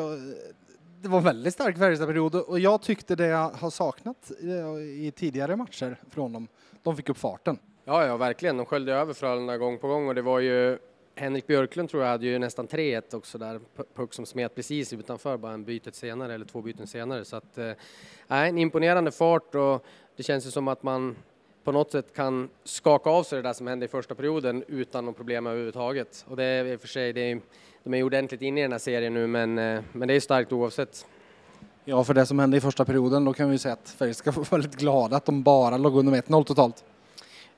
det 1.01 1.09
var 1.09 1.19
en 1.19 1.25
väldigt 1.25 1.55
stark 1.55 1.79
Färjestadperiod 1.79 2.35
och 2.35 2.59
jag 2.59 2.83
tyckte 2.83 3.17
det 3.17 3.27
jag 3.27 3.51
har 3.51 3.71
saknat 3.71 4.31
eh, 4.43 5.07
i 5.07 5.13
tidigare 5.17 5.57
matcher 5.57 6.01
från 6.11 6.33
dem. 6.33 6.49
De 6.83 6.97
fick 6.97 7.09
upp 7.09 7.19
farten. 7.19 7.59
Ja, 7.85 8.07
ja, 8.07 8.17
verkligen. 8.17 8.57
De 8.57 8.67
sköljde 8.67 8.93
över 8.93 9.15
Frölunda 9.15 9.59
gång 9.59 9.79
på 9.79 9.89
gång 9.89 10.09
och 10.09 10.15
det 10.15 10.23
var 10.23 10.41
ju 10.41 10.79
Henrik 11.15 11.47
Björklund 11.47 11.91
tror 11.91 12.03
jag 12.03 12.11
hade 12.11 12.27
ju 12.27 12.39
nästan 12.39 12.69
3-1 12.69 13.15
också 13.15 13.39
där, 13.39 13.61
puck 13.95 14.15
som 14.15 14.27
smet 14.27 14.55
precis 14.55 14.93
utanför 14.93 15.37
bara 15.37 15.53
en 15.53 15.65
bytet 15.65 15.95
senare 15.95 16.35
eller 16.35 16.47
två 16.47 16.63
byten 16.63 16.87
senare 16.87 17.25
så 17.25 17.37
att, 17.37 17.59
eh, 17.59 17.73
en 18.29 18.59
imponerande 18.59 19.11
fart 19.11 19.55
och 19.55 19.85
det 20.17 20.23
känns 20.23 20.47
ju 20.47 20.51
som 20.51 20.69
att 20.69 20.83
man 20.83 21.17
på 21.65 21.73
något 21.73 21.93
sätt 21.93 22.15
kan 22.15 22.49
skaka 22.65 23.11
av 23.11 23.23
sig 23.23 23.37
det 23.37 23.49
där 23.49 23.53
som 23.53 23.67
hände 23.67 23.87
i 23.87 23.89
första 23.89 24.15
perioden 24.15 24.65
utan 24.69 25.05
något 25.05 25.17
problem 25.17 25.47
överhuvudtaget. 25.47 26.25
Och 26.29 26.37
det 26.37 26.45
är 26.45 26.65
i 26.65 26.77
och 26.77 26.81
för 26.81 26.89
sig, 26.89 27.13
det 27.13 27.21
är, 27.21 27.41
de 27.85 27.95
är 27.95 28.03
ordentligt 28.03 28.43
inne 28.43 28.61
i 28.61 28.63
den 28.63 28.73
här 28.73 28.79
serien 28.79 29.15
nu 29.15 29.27
men, 29.27 29.59
eh, 29.59 29.83
men 29.93 30.09
det 30.09 30.15
är 30.15 30.21
starkt 30.21 30.53
oavsett. 30.53 31.07
Ja, 31.85 32.05
för 32.05 32.15
det 32.15 32.27
som 32.27 32.39
hände 32.39 32.57
i 32.57 32.61
första 32.61 32.85
perioden, 32.85 33.25
då 33.25 33.33
kan 33.33 33.51
vi 33.51 33.59
säga 33.59 33.73
att 33.73 33.89
Färjestad 33.99 34.35
ska 34.35 34.41
vara 34.41 34.49
väldigt 34.51 34.77
glada 34.77 35.17
att 35.17 35.25
de 35.25 35.43
bara 35.43 35.77
låg 35.77 35.97
under 35.97 36.13
med 36.13 36.25
1-0 36.25 36.45
totalt. 36.45 36.85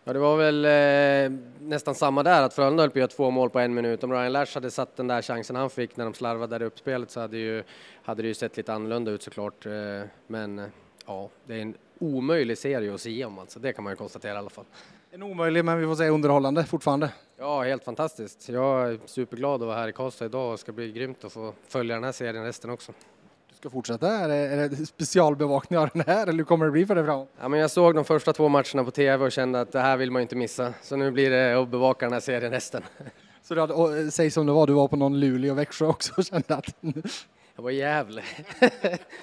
Ja, 0.05 0.13
det 0.13 0.19
var 0.19 0.37
väl 0.37 0.65
eh, 0.65 1.39
nästan 1.61 1.95
samma 1.95 2.23
där, 2.23 2.43
att 2.43 2.55
Frölunda 2.55 2.83
höll 2.83 2.91
på 2.91 2.93
att 2.93 2.97
göra 2.97 3.09
två 3.09 3.31
mål 3.31 3.51
på 3.51 3.59
en 3.59 3.75
minut. 3.75 4.05
Om 4.05 4.13
Ryan 4.13 4.33
Lash 4.33 4.55
hade 4.55 4.71
satt 4.71 4.97
den 4.97 5.07
där 5.07 5.23
chansen 5.23 5.57
han 5.57 5.71
fick 5.71 5.97
när 5.97 6.05
de 6.05 6.15
slarvade 6.15 6.65
upp 6.65 6.79
spelet 6.79 7.11
så 7.11 7.21
hade, 7.21 7.37
ju, 7.37 7.63
hade 8.03 8.23
det 8.23 8.29
ju 8.29 8.35
sett 8.35 8.57
lite 8.57 8.73
annorlunda 8.73 9.11
ut 9.11 9.23
såklart. 9.23 9.67
Eh, 9.67 9.73
men 10.27 10.59
eh, 10.59 10.67
ja, 11.07 11.29
det 11.47 11.55
är 11.55 11.63
en 11.63 11.75
omöjlig 11.99 12.59
serie 12.59 12.95
att 12.95 13.00
se 13.00 13.25
om 13.25 13.38
alltså. 13.38 13.59
Det 13.59 13.73
kan 13.73 13.85
man 13.85 13.93
ju 13.93 13.97
konstatera 13.97 14.35
i 14.35 14.37
alla 14.37 14.50
fall. 14.50 14.65
En 15.11 15.23
omöjlig, 15.23 15.65
men 15.65 15.81
vi 15.81 15.87
får 15.87 15.95
säga 15.95 16.11
underhållande 16.11 16.65
fortfarande. 16.65 17.11
Ja, 17.38 17.62
helt 17.62 17.85
fantastiskt. 17.85 18.49
Jag 18.49 18.91
är 18.91 18.99
superglad 19.07 19.62
att 19.62 19.67
vara 19.67 19.76
här 19.76 19.88
i 19.88 19.93
Karlstad 19.93 20.25
idag 20.25 20.53
och 20.53 20.61
ska 20.61 20.73
bli 20.73 20.93
grymt 20.93 21.25
att 21.25 21.33
få 21.33 21.53
följa 21.69 21.95
den 21.95 22.05
här 22.05 22.12
serien 22.12 22.45
resten 22.45 22.71
också. 22.71 22.93
Du 23.50 23.55
ska 23.57 23.71
fortsätta? 23.71 24.09
Är 24.09 24.29
det, 24.29 24.35
är 24.35 24.69
det 24.69 24.87
specialbevakning 24.87 25.79
av 25.79 25.88
den 25.93 26.03
här 26.07 26.23
eller 26.23 26.38
hur 26.38 26.45
kommer 26.45 26.67
det 26.67 26.73
bli 26.73 26.87
för 26.87 26.95
dig 26.95 27.05
framåt? 27.05 27.29
Ja, 27.41 27.49
men 27.49 27.61
jag 27.61 27.71
såg 27.71 27.95
de 27.95 28.05
första 28.05 28.33
två 28.33 28.49
matcherna 28.49 28.85
på 28.85 28.91
TV 28.91 29.25
och 29.25 29.33
kände 29.33 29.61
att 29.61 29.73
det 29.73 29.81
här 29.81 29.97
vill 29.97 30.11
man 30.11 30.23
inte 30.23 30.37
missa. 30.37 30.75
Så 30.83 30.97
nu 30.97 31.11
blir 31.11 31.31
det 31.31 31.62
att 31.62 31.69
bevaka 31.69 32.07
den 32.07 32.12
här 32.12 32.21
serien 32.21 32.53
resten. 32.53 32.83
Så 33.43 33.55
du 33.55 33.61
hade, 33.61 33.75
och, 33.75 33.97
eh, 33.97 34.09
säg 34.09 34.31
som 34.31 34.47
det 34.47 34.53
var, 34.53 34.67
du 34.67 34.73
var 34.73 34.88
på 34.88 34.97
någon 34.97 35.21
Luleå 35.21 35.53
och 35.53 35.59
Växjö 35.59 35.87
också 35.87 36.12
och 36.17 36.25
kände 36.25 36.55
att 36.55 36.75
Jag 37.57 37.62
var 37.62 37.71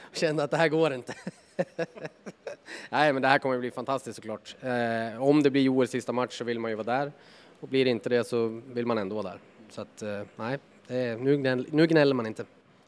och 0.10 0.16
kände 0.16 0.44
att 0.44 0.52
det 0.52 0.58
här 0.58 0.68
går 0.68 0.94
inte. 0.94 1.14
Nej, 2.90 3.14
men 3.14 3.22
det 3.22 3.28
här 3.28 3.40
kommer 3.40 3.56
att 3.56 3.62
bli 3.62 3.72
fantastiskt 3.72 4.16
såklart. 4.16 4.56
Eh, 4.62 5.24
om 5.24 5.44
det 5.44 5.50
blir 5.50 5.62
Joels 5.62 5.92
sista 5.92 6.12
match 6.12 6.38
så 6.38 6.44
vill 6.44 6.60
man 6.60 6.72
ju 6.72 6.76
vara 6.76 7.00
där 7.00 7.12
och 7.60 7.68
blir 7.68 7.86
det 7.86 7.92
inte 7.92 8.10
det 8.10 8.24
så 8.24 8.62
vill 8.74 8.86
man 8.86 8.98
ändå 8.98 9.16
vara 9.16 9.28
där. 9.28 9.40
Så 9.70 9.82
att 9.82 10.02
eh, 10.02 10.22
nej, 10.36 10.58
är, 10.88 11.18
nu, 11.18 11.38
gnäll, 11.38 11.68
nu 11.72 11.88
gnäller 11.88 12.16
man 12.16 12.26
inte. 12.26 12.46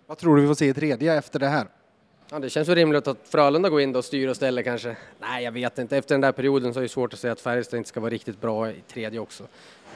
vad 0.08 0.18
tror 0.18 0.36
du 0.36 0.42
vi 0.42 0.48
får 0.48 0.56
se 0.56 0.68
i 0.68 0.74
tredje 0.74 1.18
efter 1.18 1.40
det 1.40 1.48
här? 1.48 1.68
Ja, 2.30 2.40
det 2.40 2.50
känns 2.50 2.70
ju 2.70 2.76
rimligt 2.76 3.08
att 3.08 3.18
Frölunda 3.24 3.70
går 3.70 3.82
in 3.82 3.96
och 3.96 4.06
styr 4.06 4.28
och 4.28 4.36
ställer 4.36 4.62
kanske. 4.62 4.96
Nej, 5.20 5.44
jag 5.44 5.52
vet 5.52 5.78
inte. 5.78 5.98
Efter 5.98 6.16
den 6.16 6.22
där 6.22 6.32
perioden 6.32 6.74
så 6.74 6.80
är 6.80 6.82
det 6.84 6.90
svårt 6.90 7.14
att 7.14 7.20
säga 7.20 7.34
att 7.34 7.42
Färjestad 7.42 7.78
inte 7.78 7.90
ska 7.90 8.00
vara 8.00 8.12
riktigt 8.12 8.42
bra 8.42 8.72
i 8.72 8.82
tredje 8.88 9.20
också. 9.20 9.44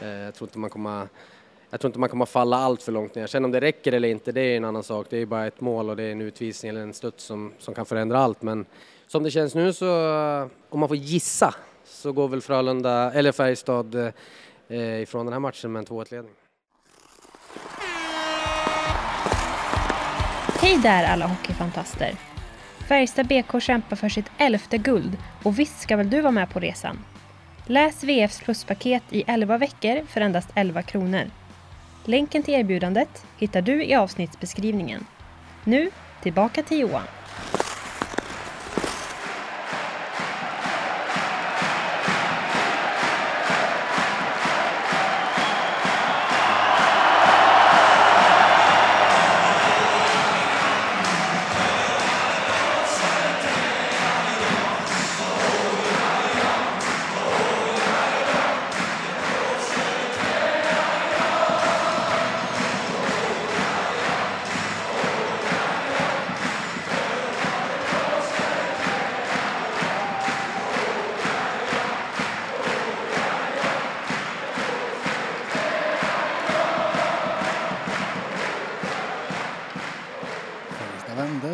Eh, 0.02 0.10
jag 0.10 0.36
tror 0.36 0.48
inte 0.48 0.60
man 0.60 0.70
kommer 0.70 1.08
jag 1.70 1.80
tror 1.80 1.90
inte 1.90 2.00
man 2.00 2.10
kommer 2.10 2.26
falla 2.26 2.58
allt 2.58 2.84
för 2.84 2.92
långt 2.92 3.16
ner. 3.16 3.28
Sen 3.28 3.46
om 3.46 3.52
det 3.52 3.62
räcker 3.62 3.92
eller 3.92 4.10
inte, 4.10 4.32
det 4.32 4.42
är 4.42 4.58
en 4.58 4.66
annan 4.66 4.84
sak. 4.84 5.08
Det 5.10 5.18
är 5.18 5.26
bara 5.26 5.48
ett 5.48 5.62
mål 5.62 5.90
och 5.90 5.96
det 5.96 6.04
är 6.04 6.12
en 6.12 6.22
utvisning 6.22 6.70
eller 6.70 6.82
en 6.82 6.94
studs 6.94 7.24
som, 7.24 7.54
som 7.60 7.74
kan 7.74 7.86
förändra 7.86 8.20
allt. 8.20 8.42
Men 8.42 8.66
som 9.12 9.24
det 9.24 9.32
känns 9.32 9.56
nu 9.56 9.74
så, 9.74 9.86
eh, 9.86 10.48
om 10.70 10.80
man 10.80 10.90
får 10.90 10.98
gissa, 10.98 11.56
så 11.86 12.12
går 12.12 12.28
väl 12.28 12.42
Frölunda, 12.42 13.12
eller 13.12 13.32
Färjestad 13.32 13.96
eh, 14.68 15.02
ifrån 15.02 15.26
den 15.26 15.34
här 15.34 15.40
matchen 15.40 15.72
med 15.72 15.80
en 15.80 15.86
2-1-ledning. 15.86 16.34
Hej 20.62 20.78
där 20.84 21.04
alla 21.04 21.28
hockeyfantaster! 21.28 22.16
Färjestad 22.88 23.28
BK 23.28 23.62
kämpar 23.62 23.96
för 23.96 24.10
sitt 24.10 24.32
elfte 24.38 24.78
guld 24.78 25.18
och 25.44 25.60
visst 25.60 25.82
ska 25.82 25.98
väl 25.98 26.10
du 26.10 26.22
vara 26.22 26.32
med 26.32 26.50
på 26.50 26.60
resan? 26.60 27.00
Läs 27.66 28.04
VFs 28.04 28.40
pluspaket 28.40 29.04
i 29.10 29.24
11 29.28 29.58
veckor 29.58 30.06
för 30.06 30.22
endast 30.22 30.50
11 30.56 30.82
kronor. 30.82 31.24
Länken 32.06 32.44
till 32.44 32.54
erbjudandet 32.54 33.26
hittar 33.38 33.62
du 33.62 33.84
i 33.84 33.96
avsnittsbeskrivningen. 33.96 35.06
Nu, 35.64 35.92
tillbaka 36.22 36.64
till 36.64 36.80
Johan. 36.80 37.04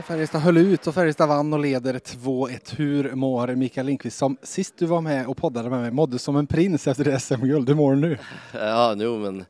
Färjestad 0.08 0.42
höll 0.42 0.58
ut 0.58 0.88
och 0.88 0.94
Färjestad 0.94 1.30
vann 1.30 1.54
och 1.54 1.60
leder 1.60 1.94
2-1. 1.94 2.76
Hur 2.76 3.16
mår 3.16 3.48
Mikael 3.48 3.88
Lindqvist 3.88 4.18
som 4.18 4.38
sist 4.44 4.74
du 4.78 4.86
var 4.86 5.02
med 5.02 5.28
och 5.28 5.38
poddade 5.38 5.70
med 5.70 5.82
mig 5.82 5.92
mådde 5.92 6.20
som 6.20 6.36
en 6.36 6.48
prins 6.48 6.88
efter 6.88 7.04
det 7.04 7.20
SM-guld. 7.20 7.70
Hur 7.70 7.76
mår 7.76 7.96
du 7.96 8.02
nu? 8.02 8.18
Ja, 8.54 8.96
jo, 8.98 9.18
men 9.18 9.46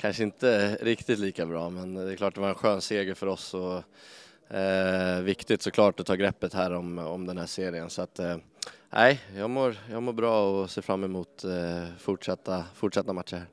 kanske 0.00 0.22
inte 0.22 0.76
riktigt 0.80 1.18
lika 1.18 1.46
bra, 1.46 1.70
men 1.70 1.94
det 1.94 2.12
är 2.12 2.16
klart 2.16 2.34
det 2.34 2.40
var 2.40 2.48
en 2.48 2.54
skön 2.54 2.80
seger 2.80 3.14
för 3.14 3.26
oss 3.26 3.54
och 3.54 4.56
eh, 4.56 5.20
viktigt 5.20 5.62
såklart 5.62 6.00
att 6.00 6.06
ta 6.06 6.14
greppet 6.14 6.54
här 6.54 6.74
om, 6.74 6.98
om 6.98 7.26
den 7.26 7.38
här 7.38 7.46
serien. 7.46 7.90
Så 7.90 8.02
att, 8.02 8.18
eh, 8.18 8.36
nej, 8.90 9.20
jag 9.36 9.50
mår, 9.50 9.76
jag 9.90 10.02
mår 10.02 10.12
bra 10.12 10.50
och 10.50 10.70
ser 10.70 10.82
fram 10.82 11.04
emot 11.04 11.44
eh, 11.44 11.84
fortsatta, 11.98 12.64
fortsatta 12.74 13.12
matcher 13.12 13.36
här. 13.36 13.46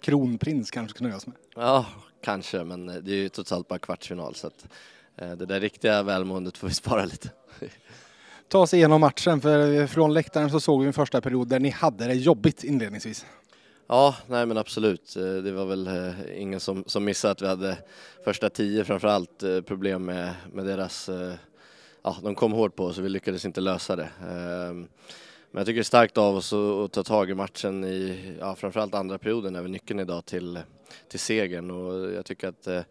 Kronprins 0.00 0.70
kanske 0.70 0.96
ska 0.96 1.04
nöjas 1.04 1.26
med. 1.26 1.36
Ja, 1.56 1.86
kanske, 2.22 2.64
men 2.64 2.86
det 2.86 3.12
är 3.12 3.16
ju 3.16 3.28
trots 3.28 3.52
allt 3.52 3.68
bara 3.68 3.78
kvartsfinal 3.78 4.34
så 4.34 4.46
att 4.46 4.66
det 5.16 5.46
där 5.46 5.60
riktiga 5.60 6.02
välmåendet 6.02 6.58
får 6.58 6.68
vi 6.68 6.74
spara 6.74 7.04
lite. 7.04 7.30
Ta 8.48 8.58
oss 8.58 8.74
igenom 8.74 9.00
matchen, 9.00 9.40
för 9.40 9.86
från 9.86 10.14
läktaren 10.14 10.50
så 10.50 10.60
såg 10.60 10.80
vi 10.80 10.86
en 10.86 10.92
första 10.92 11.20
period 11.20 11.48
där 11.48 11.60
ni 11.60 11.70
hade 11.70 12.06
det 12.06 12.14
jobbigt 12.14 12.64
inledningsvis. 12.64 13.26
Ja, 13.86 14.16
nej 14.26 14.46
men 14.46 14.58
absolut. 14.58 15.16
Eh, 15.16 15.22
Det 15.22 15.52
var 15.52 15.64
väl 15.64 15.86
eh, 15.86 16.40
ingen 16.42 16.60
som, 16.60 16.84
som 16.86 17.04
missade 17.04 17.32
att 17.32 17.42
vi 17.42 17.46
hade 17.46 17.78
första 18.24 18.50
tio 18.50 18.84
framförallt 18.84 19.42
eh, 19.42 19.60
problem 19.60 20.04
med, 20.04 20.34
med 20.52 20.66
deras, 20.66 21.08
eh, 21.08 21.32
ja 22.02 22.16
de 22.22 22.34
kom 22.34 22.52
hårt 22.52 22.76
på 22.76 22.84
oss 22.84 22.98
och 22.98 23.04
vi 23.04 23.08
lyckades 23.08 23.44
inte 23.44 23.60
lösa 23.60 23.96
det. 23.96 24.08
Ehm, 24.20 24.88
Men 25.50 25.60
jag 25.60 25.66
tycker 25.66 25.74
det 25.76 25.82
är 25.82 25.84
starkt 25.84 26.18
av 26.18 26.36
oss 26.36 26.52
att, 26.52 26.92
ta 26.92 27.02
tag 27.02 27.30
i 27.30 27.34
matchen 27.34 27.84
i, 27.84 28.18
ja 28.40 28.54
framförallt 28.54 28.94
andra 28.94 29.18
perioden 29.18 29.56
är 29.56 29.62
väl 29.62 29.70
nyckeln 29.70 30.00
idag 30.00 30.24
till, 30.26 30.58
till 31.08 31.20
segern 31.20 31.70
och 31.70 32.12
jag 32.12 32.24
tycker 32.26 32.48
att 32.48 32.66
eh, 32.66 32.82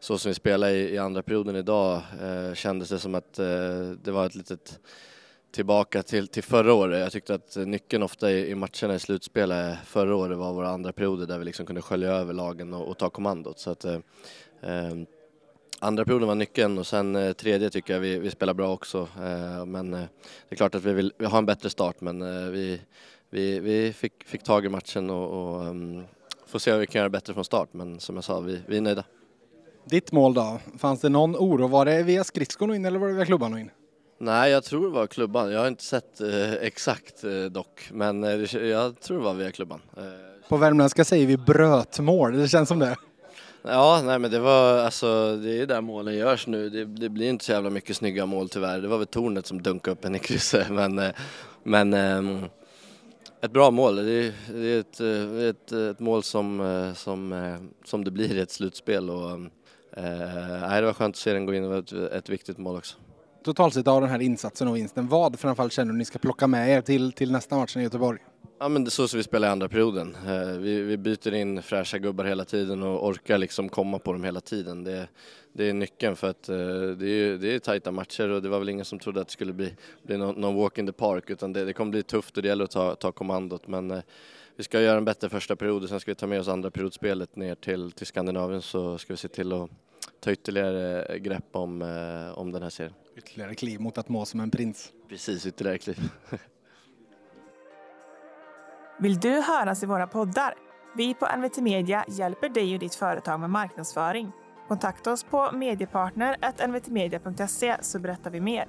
så 0.00 0.18
som 0.18 0.28
vi 0.28 0.34
spelade 0.34 0.72
i, 0.72 0.94
i 0.94 0.98
andra 0.98 1.22
perioden 1.22 1.56
idag 1.56 2.02
eh, 2.22 2.54
kändes 2.54 2.88
det 2.88 2.98
som 2.98 3.14
att 3.14 3.38
eh, 3.38 3.90
det 4.02 4.10
var 4.10 4.26
ett 4.26 4.34
litet 4.34 4.80
tillbaka 5.50 6.02
till, 6.02 6.28
till 6.28 6.42
förra 6.42 6.74
året. 6.74 7.00
Jag 7.00 7.12
tyckte 7.12 7.34
att 7.34 7.56
nyckeln 7.56 8.02
ofta 8.02 8.30
i, 8.30 8.50
i 8.50 8.54
matcherna 8.54 8.94
i 8.94 8.98
slutspelet 8.98 9.78
förra 9.84 10.16
året 10.16 10.38
var 10.38 10.52
våra 10.52 10.68
andra 10.68 10.92
perioder 10.92 11.26
där 11.26 11.38
vi 11.38 11.44
liksom 11.44 11.66
kunde 11.66 11.82
skölja 11.82 12.10
över 12.10 12.32
lagen 12.32 12.74
och, 12.74 12.88
och 12.88 12.98
ta 12.98 13.10
kommandot. 13.10 13.58
Så 13.58 13.70
att, 13.70 13.84
eh, 13.84 13.98
eh, 14.60 14.94
andra 15.78 16.04
perioden 16.04 16.28
var 16.28 16.34
nyckeln 16.34 16.78
och 16.78 16.86
sen 16.86 17.16
eh, 17.16 17.32
tredje 17.32 17.70
tycker 17.70 17.92
jag 17.92 18.00
vi, 18.00 18.18
vi 18.18 18.30
spelar 18.30 18.54
bra 18.54 18.72
också. 18.72 19.08
Eh, 19.22 19.66
men 19.66 19.94
eh, 19.94 20.00
det 20.48 20.54
är 20.54 20.56
klart 20.56 20.74
att 20.74 20.84
vi 20.84 20.92
vill 20.92 21.12
vi 21.18 21.24
har 21.24 21.38
en 21.38 21.46
bättre 21.46 21.70
start 21.70 22.00
men 22.00 22.22
eh, 22.22 22.50
vi, 22.50 22.80
vi, 23.30 23.60
vi 23.60 23.92
fick, 23.92 24.24
fick 24.24 24.42
tag 24.42 24.64
i 24.64 24.68
matchen 24.68 25.10
och, 25.10 25.30
och 25.30 25.66
um, 25.66 26.04
får 26.46 26.58
se 26.58 26.70
vad 26.70 26.80
vi 26.80 26.86
kan 26.86 26.98
göra 26.98 27.08
bättre 27.08 27.34
från 27.34 27.44
start. 27.44 27.68
Men 27.72 28.00
som 28.00 28.14
jag 28.14 28.24
sa, 28.24 28.40
vi, 28.40 28.60
vi 28.66 28.76
är 28.76 28.80
nöjda. 28.80 29.04
Ditt 29.90 30.12
mål 30.12 30.34
då? 30.34 30.58
Fanns 30.78 31.00
det 31.00 31.08
någon 31.08 31.36
oro? 31.36 31.66
Var 31.66 31.84
det 31.84 32.02
via 32.02 32.24
skridskon 32.24 32.74
in 32.74 32.84
eller 32.84 32.98
var 32.98 33.08
det 33.08 33.14
via 33.14 33.24
klubban 33.24 33.58
in? 33.58 33.70
Nej, 34.18 34.50
jag 34.50 34.64
tror 34.64 34.82
det 34.82 34.92
var 34.92 35.06
klubban. 35.06 35.52
Jag 35.52 35.60
har 35.60 35.68
inte 35.68 35.84
sett 35.84 36.20
eh, 36.20 36.52
exakt 36.52 37.24
eh, 37.24 37.44
dock, 37.44 37.88
men 37.92 38.24
eh, 38.24 38.56
jag 38.56 39.00
tror 39.00 39.18
det 39.18 39.24
var 39.24 39.34
via 39.34 39.52
klubban. 39.52 39.80
Eh, 39.96 40.02
På 40.48 40.56
värmländska 40.56 41.04
säger 41.04 41.26
vi 41.26 41.36
brötmål, 41.36 42.36
det 42.38 42.48
känns 42.48 42.68
som 42.68 42.78
det. 42.78 42.96
Ja, 43.62 44.02
nej 44.04 44.18
men 44.18 44.30
det 44.30 44.38
var 44.38 44.78
alltså, 44.78 45.36
det 45.36 45.60
är 45.60 45.66
där 45.66 45.80
målen 45.80 46.14
görs 46.14 46.46
nu. 46.46 46.70
Det, 46.70 46.84
det 46.84 47.08
blir 47.08 47.28
inte 47.28 47.44
så 47.44 47.52
jävla 47.52 47.70
mycket 47.70 47.96
snygga 47.96 48.26
mål 48.26 48.48
tyvärr. 48.48 48.80
Det 48.80 48.88
var 48.88 48.98
väl 48.98 49.06
tornet 49.06 49.46
som 49.46 49.62
dunkade 49.62 49.92
upp 49.92 50.04
en 50.04 50.14
i 50.14 50.18
krysset, 50.18 50.70
men, 50.70 50.98
eh, 50.98 51.10
men 51.62 51.94
ehm, 51.94 52.44
ett 53.42 53.50
bra 53.50 53.70
mål. 53.70 53.96
Det 53.96 54.12
är, 54.12 54.32
det 54.52 54.68
är 54.68 54.80
ett, 54.80 55.00
eh, 55.00 55.48
ett, 55.48 55.72
ett 55.72 56.00
mål 56.00 56.22
som, 56.22 56.92
som, 56.96 57.56
som 57.84 58.04
det 58.04 58.10
blir 58.10 58.36
i 58.36 58.40
ett 58.40 58.50
slutspel 58.50 59.10
och 59.10 59.30
eh, 59.30 59.36
nej, 60.02 60.80
det 60.80 60.86
var 60.86 60.92
skönt 60.92 61.14
att 61.14 61.18
se 61.18 61.32
den 61.32 61.46
gå 61.46 61.54
in. 61.54 61.62
Det 61.62 61.68
var 61.68 61.78
ett, 61.78 61.92
ett 61.92 62.28
viktigt 62.28 62.58
mål 62.58 62.76
också. 62.76 62.96
Totalt 63.44 63.74
sett 63.74 63.88
av 63.88 64.00
den 64.00 64.10
här 64.10 64.22
insatsen 64.22 64.68
och 64.68 64.76
vinsten, 64.76 65.08
vad 65.08 65.38
framförallt 65.38 65.72
känner 65.72 65.92
du 65.92 65.98
ni 65.98 66.04
ska 66.04 66.18
plocka 66.18 66.46
med 66.46 66.70
er 66.70 66.80
till, 66.80 67.12
till 67.12 67.32
nästa 67.32 67.56
match 67.56 67.76
i 67.76 67.80
Göteborg? 67.80 68.18
Ja 68.58 68.68
men 68.68 68.84
det 68.84 68.88
är 68.88 68.90
så 68.90 69.08
som 69.08 69.16
vi 69.16 69.22
spelar 69.24 69.48
i 69.48 69.50
andra 69.50 69.68
perioden. 69.68 70.16
Eh, 70.26 70.58
Vi, 70.58 70.80
vi 70.82 70.96
byter 70.96 71.34
in 71.34 71.62
fräscha 71.62 71.98
gubbar 71.98 72.24
hela 72.24 72.44
tiden 72.44 72.82
och 72.82 73.06
orkar 73.08 73.38
liksom 73.38 73.68
komma 73.68 73.98
på 73.98 74.12
dem 74.12 74.24
hela 74.24 74.40
tiden. 74.40 74.84
Det, 74.84 75.08
det 75.52 75.68
är 75.68 75.72
nyckeln 75.72 76.16
för 76.16 76.30
att 76.30 76.48
eh, 76.48 76.56
det 76.98 77.08
är, 77.08 77.38
det 77.38 77.54
är 77.54 77.58
tajta 77.58 77.90
matcher 77.90 78.28
och 78.28 78.42
det 78.42 78.48
var 78.48 78.58
väl 78.58 78.68
ingen 78.68 78.84
som 78.84 78.98
trodde 78.98 79.20
att 79.20 79.26
det 79.26 79.32
skulle 79.32 79.52
bli, 79.52 79.74
bli 80.02 80.16
någon, 80.16 80.40
någon 80.40 80.54
walk 80.54 80.78
in 80.78 80.86
the 80.86 80.92
park 80.92 81.30
utan 81.30 81.52
det, 81.52 81.64
det 81.64 81.72
kommer 81.72 81.90
bli 81.90 82.02
tufft 82.02 82.36
och 82.36 82.42
det 82.42 82.48
gäller 82.48 82.64
att 82.64 82.70
ta, 82.70 82.94
ta 82.94 83.12
kommandot. 83.12 83.68
Men 83.68 83.90
eh, 83.90 84.00
vi 84.56 84.64
ska 84.64 84.80
göra 84.80 84.98
en 84.98 85.04
bättre 85.04 85.28
första 85.28 85.56
period 85.56 85.82
och 85.82 85.88
sen 85.88 86.00
ska 86.00 86.10
vi 86.10 86.14
ta 86.14 86.26
med 86.26 86.40
oss 86.40 86.48
andra 86.48 86.70
periodspelet 86.70 87.36
ner 87.36 87.54
till, 87.54 87.92
till 87.92 88.06
Skandinavien 88.06 88.62
så 88.62 88.98
ska 88.98 89.12
vi 89.12 89.16
se 89.16 89.28
till 89.28 89.52
att 89.52 89.70
ta 90.20 90.32
ytterligare 90.32 91.18
grepp 91.18 91.56
om, 91.56 91.82
eh, 91.82 92.38
om 92.38 92.52
den 92.52 92.62
här 92.62 92.70
serien. 92.70 92.94
Ytterligare 93.16 93.54
kliv 93.54 93.80
mot 93.80 93.98
att 93.98 94.08
må 94.08 94.24
som 94.24 94.40
en 94.40 94.50
prins. 94.50 94.92
Precis, 95.08 95.46
ytterligare 95.46 95.78
kliv. 95.78 96.10
Vill 98.98 99.20
du 99.20 99.40
höras 99.40 99.82
i 99.82 99.86
våra 99.86 100.06
poddar? 100.06 100.54
Vi 100.96 101.14
på 101.14 101.28
NVT 101.36 101.56
Media 101.56 102.04
hjälper 102.08 102.48
dig 102.48 102.74
och 102.74 102.80
ditt 102.80 102.94
företag 102.94 103.40
med 103.40 103.50
marknadsföring. 103.50 104.32
Kontakta 104.68 105.12
oss 105.12 105.24
på 105.24 105.50
mediepartner.nvtmedia.se 105.52 107.76
så 107.80 107.98
berättar 107.98 108.30
vi 108.30 108.40
mer. 108.40 108.66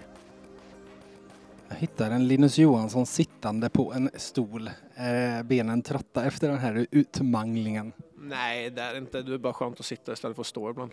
Jag 1.69 1.75
hittar 1.75 2.11
en 2.11 2.27
Linus 2.27 2.57
Johansson 2.57 3.05
sittande 3.05 3.69
på 3.69 3.93
en 3.93 4.09
stol. 4.15 4.69
Är 4.95 5.43
benen 5.43 5.81
trötta 5.81 6.25
efter 6.25 6.49
den 6.49 6.57
här 6.57 6.87
utmanglingen? 6.91 7.93
Nej, 8.17 8.69
det 8.69 8.81
är 8.81 8.97
inte. 8.97 9.21
Det 9.21 9.33
är 9.33 9.37
bara 9.37 9.53
skönt 9.53 9.79
att 9.79 9.85
sitta 9.85 10.13
istället 10.13 10.35
för 10.35 10.41
att 10.41 10.47
stå 10.47 10.69
ibland. 10.69 10.91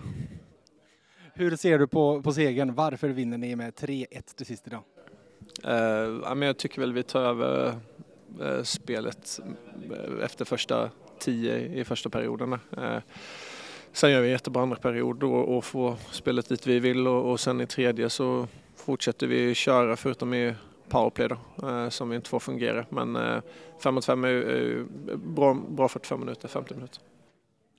Hur 1.37 1.57
ser 1.57 1.79
du 1.79 1.87
på, 1.87 2.23
på 2.23 2.33
segern? 2.33 2.75
Varför 2.75 3.09
vinner 3.09 3.39
ni 3.39 3.57
med 3.57 3.75
3-1 3.75 4.37
till 4.37 4.47
sist 4.47 4.67
idag? 4.67 4.83
Uh, 5.65 6.35
men 6.35 6.43
jag 6.43 6.57
tycker 6.57 6.81
väl 6.81 6.93
vi 6.93 7.03
tar 7.03 7.21
över 7.21 7.75
uh, 8.41 8.63
spelet 8.63 9.41
eh, 9.91 10.25
efter 10.25 10.45
första 10.45 10.91
tio 11.19 11.59
i 11.59 11.85
första 11.85 12.11
perioden. 12.11 12.53
Uh, 12.53 12.99
sen 13.93 14.11
gör 14.11 14.21
vi 14.21 14.27
en 14.27 14.33
jättebra 14.33 14.63
andra 14.63 14.77
period 14.77 15.23
och, 15.23 15.57
och 15.57 15.65
får 15.65 15.97
spelet 16.11 16.49
dit 16.49 16.67
vi 16.67 16.81
vill 16.81 17.07
och, 17.07 17.31
och 17.31 17.41
sen 17.41 17.61
i 17.61 17.67
tredje 17.67 18.11
så 18.11 18.49
fortsätter 18.77 19.27
vi 19.27 19.55
köra 19.55 19.97
förutom 19.97 20.35
i 20.35 20.55
powerplay 20.89 21.29
då, 21.29 21.69
eh, 21.69 21.89
som 21.89 22.13
inte 22.13 22.31
får 22.31 22.41
fungera. 22.41 22.87
Men 22.89 23.43
5 23.83 23.95
mot 23.95 24.05
5 24.05 24.25
är, 24.25 24.29
är 24.29 24.85
bra, 25.17 25.55
bra 25.69 25.89
45 25.89 26.21
minuter, 26.21 26.49
50 26.49 26.75
minuter. 26.75 27.03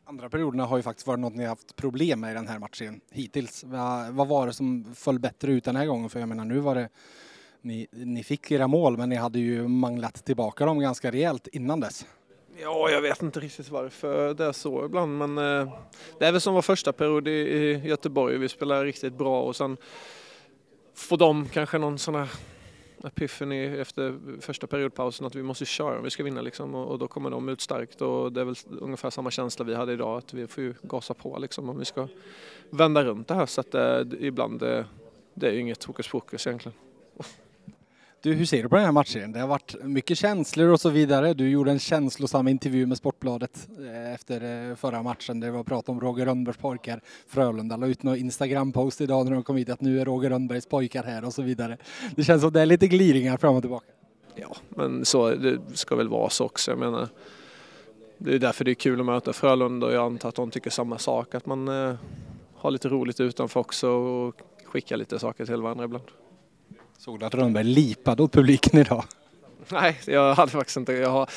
Andra 0.07 0.29
perioderna 0.29 0.65
har 0.65 0.77
ju 0.77 0.83
faktiskt 0.83 1.07
varit 1.07 1.19
något 1.19 1.35
ni 1.35 1.45
haft 1.45 1.75
problem 1.75 2.19
med 2.19 2.31
i 2.31 2.33
den 2.33 2.47
här 2.47 2.59
matchen 2.59 3.01
hittills. 3.12 3.63
Vad, 3.63 4.12
vad 4.12 4.27
var 4.27 4.47
det 4.47 4.53
som 4.53 4.95
föll 4.95 5.19
bättre 5.19 5.51
ut 5.51 5.63
den 5.63 5.75
här 5.75 5.85
gången? 5.85 6.09
För 6.09 6.19
jag 6.19 6.29
menar 6.29 6.45
nu 6.45 6.59
var 6.59 6.75
det 6.75 6.89
ni, 7.62 7.88
ni 7.91 8.24
fick 8.24 8.51
era 8.51 8.67
mål 8.67 8.97
men 8.97 9.09
ni 9.09 9.15
hade 9.15 9.39
ju 9.39 9.67
manglat 9.67 10.25
tillbaka 10.25 10.65
dem 10.65 10.79
ganska 10.79 11.12
rejält 11.12 11.47
innan 11.47 11.79
dess. 11.79 12.05
Ja, 12.62 12.89
jag 12.89 13.01
vet 13.01 13.21
inte 13.21 13.39
riktigt 13.39 13.69
varför 13.69 14.33
det 14.33 14.45
är 14.45 14.51
så 14.51 14.85
ibland 14.85 15.17
men 15.17 15.38
eh, 15.38 15.74
det 16.19 16.25
är 16.25 16.31
väl 16.31 16.41
som 16.41 16.53
var 16.53 16.62
första 16.62 16.93
period 16.93 17.27
i, 17.27 17.31
i 17.31 17.88
Göteborg. 17.88 18.38
Vi 18.38 18.50
spelade 18.50 18.85
riktigt 18.85 19.17
bra 19.17 19.41
och 19.41 19.55
sen 19.55 19.77
får 20.95 21.17
de 21.17 21.50
kanske 21.50 21.77
någon 21.77 22.00
sån 22.00 22.15
här 22.15 22.29
epiphany 23.04 23.66
efter 23.66 24.20
första 24.42 24.68
periodpausen 24.68 25.28
att 25.28 25.36
vi 25.36 25.44
måste 25.44 25.66
köra 25.66 25.98
om 25.98 26.04
vi 26.04 26.10
ska 26.10 26.24
vinna 26.24 26.42
liksom. 26.42 26.75
Och, 26.75 26.92
och, 26.92 27.00
då 27.00 27.08
kommer 27.08 27.30
de 27.30 27.50
ut 27.50 27.62
starkt. 27.62 28.02
Och 28.02 28.32
det 28.32 28.42
är 28.42 28.46
väl 28.46 28.56
ungefär 28.80 29.10
samma 29.10 29.32
känsla 29.32 29.66
vi 29.66 29.75
hade 29.75 29.94
idag 29.94 30.18
att 30.18 30.34
vi 30.34 30.48
får 30.48 30.64
ju 30.64 30.74
gasa 30.82 31.14
på 31.14 31.38
liksom 31.38 31.70
om 31.70 31.80
vi 31.80 31.86
ska 31.86 32.08
vända 32.70 33.04
runt 33.04 33.28
det 33.28 33.36
här. 33.36 33.46
Så 33.46 33.62
att 33.62 33.75
eh, 33.75 34.00
det, 34.00 34.25
ibland 34.25 34.60
det, 34.60 34.86
det 35.34 35.48
är 35.48 35.52
ju 35.52 35.60
inget 35.60 35.84
hokus 35.84 36.08
pokus 36.08 36.48
egentligen. 36.48 36.78
Du, 38.25 38.34
hur 38.34 38.46
ser 38.46 38.63
du 38.63 38.70
på 38.70 38.75
den 38.75 38.86
här 38.86 38.91
matchen? 38.91 39.32
Det 39.32 39.39
har 39.39 39.48
varit 39.48 39.75
mycket 39.84 40.17
känslor 40.17 40.70
och 40.70 40.82
så 40.82 40.89
vidare. 40.89 41.34
Du 41.34 41.50
gjorde 41.50 41.72
en 41.72 41.79
känslosam 41.79 42.48
intervju 42.48 42.86
med 42.86 42.98
Sportbladet 42.98 43.67
eh, 43.79 44.13
efter 44.13 44.70
eh, 44.70 44.75
förra 44.75 45.03
matchen. 45.03 45.39
Det 45.39 45.51
var 45.51 45.63
prat 45.63 45.89
om 45.89 46.01
Roger 46.01 46.25
Rönnbergs 46.25 46.58
pojkar. 46.58 47.01
Frölunda 47.27 47.77
la 47.77 47.88
ut 47.88 48.03
någon 48.03 48.17
Instagram-post 48.17 49.01
idag 49.01 49.25
när 49.25 49.32
de 49.32 49.44
kom 49.44 49.58
hit 49.58 49.70
att 49.70 49.82
nu 49.82 50.01
är 50.01 50.05
Roger 50.05 50.29
Rönnbergs 50.29 50.65
pojkar 50.65 51.03
här 51.03 51.25
och 51.25 51.34
så 51.34 51.41
vidare. 51.41 51.77
Det 52.15 52.24
känns 52.24 52.41
som 52.41 52.51
det 52.51 52.62
är 52.62 52.65
lite 52.65 52.88
gliringar 52.88 53.38
fram 53.38 53.55
och 53.55 53.62
tillbaka. 53.62 53.86
Ja, 54.36 54.55
men 54.70 55.05
så 55.05 55.29
det 55.29 55.60
ska 55.74 55.96
väl 55.96 56.10
vara 56.10 56.29
så 56.29 56.46
också. 56.46 56.72
Jag 56.72 56.79
menar, 56.79 57.10
det 58.17 58.36
är 58.36 58.39
därför 58.39 58.65
det 58.65 58.72
är 58.72 58.75
kul 58.75 59.00
att 59.00 59.05
möta 59.05 59.34
Frölunda 59.34 59.88
och 59.88 59.94
jag 59.94 60.05
antar 60.05 60.29
att 60.29 60.36
de 60.36 60.51
tycker 60.51 60.70
samma 60.70 60.98
sak. 60.98 61.36
Att 61.36 61.46
man 61.46 61.67
eh, 61.67 61.96
har 62.55 62.72
lite 62.72 62.89
roligt 62.89 63.20
utanför 63.20 63.60
också 63.60 63.89
och 63.89 64.36
skickar 64.65 64.98
lite 64.98 65.20
saker 65.20 65.46
till 65.46 65.62
varandra 65.62 65.86
ibland. 65.86 66.05
Såg 66.98 67.20
du 67.20 67.25
att 67.25 67.36
Rönnberg 67.36 67.64
lipade 67.64 68.24
åt 68.24 68.32
publiken 68.32 68.80
idag? 68.80 69.04
Nej, 69.72 70.00
jag 70.06 70.36
hade 70.36 70.52
faktiskt 70.52 70.78
inte. 70.78 70.94
Jag 70.94 71.10
har, 71.10 71.30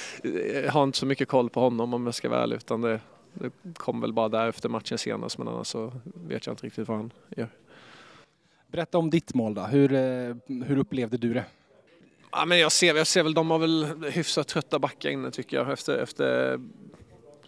jag 0.64 0.72
har 0.72 0.84
inte 0.84 0.98
så 0.98 1.06
mycket 1.06 1.28
koll 1.28 1.50
på 1.50 1.60
honom 1.60 1.94
om 1.94 2.06
jag 2.06 2.14
ska 2.14 2.28
vara 2.28 2.42
ärlig 2.42 2.56
utan 2.56 2.80
det, 2.80 3.00
det 3.32 3.50
kom 3.76 4.00
väl 4.00 4.12
bara 4.12 4.28
där 4.28 4.48
efter 4.48 4.68
matchen 4.68 4.98
senast 4.98 5.38
men 5.38 5.48
annars 5.48 5.66
så 5.66 5.92
vet 6.04 6.46
jag 6.46 6.52
inte 6.52 6.66
riktigt 6.66 6.88
vad 6.88 6.96
han 6.96 7.12
gör. 7.36 7.48
Berätta 8.66 8.98
om 8.98 9.10
ditt 9.10 9.34
mål 9.34 9.54
då. 9.54 9.62
Hur, 9.62 9.92
eh, 9.92 10.36
hur 10.46 10.78
upplevde 10.78 11.16
du 11.16 11.34
det? 11.34 11.44
Ja, 12.30 12.44
men 12.44 12.58
jag, 12.58 12.72
ser, 12.72 12.94
jag 12.94 13.06
ser 13.06 13.22
väl, 13.22 13.34
de 13.34 13.50
har 13.50 13.58
väl 13.58 13.84
hyfsat 14.12 14.48
trötta 14.48 14.78
backar 14.78 15.10
inne 15.10 15.30
tycker 15.30 15.56
jag 15.56 15.72
efter, 15.72 15.98
efter 15.98 16.60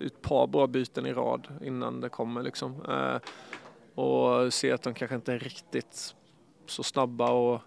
ett 0.01 0.23
par 0.23 0.47
bra 0.47 0.67
byten 0.67 1.07
i 1.07 1.13
rad 1.13 1.49
innan 1.65 2.01
det 2.01 2.09
kommer 2.09 2.43
liksom. 2.43 2.83
Eh, 2.89 3.17
och 3.95 4.53
ser 4.53 4.75
att 4.75 4.83
de 4.83 4.95
kanske 4.95 5.15
inte 5.15 5.33
är 5.33 5.39
riktigt 5.39 6.15
så 6.67 6.83
snabba 6.83 7.31
och 7.31 7.61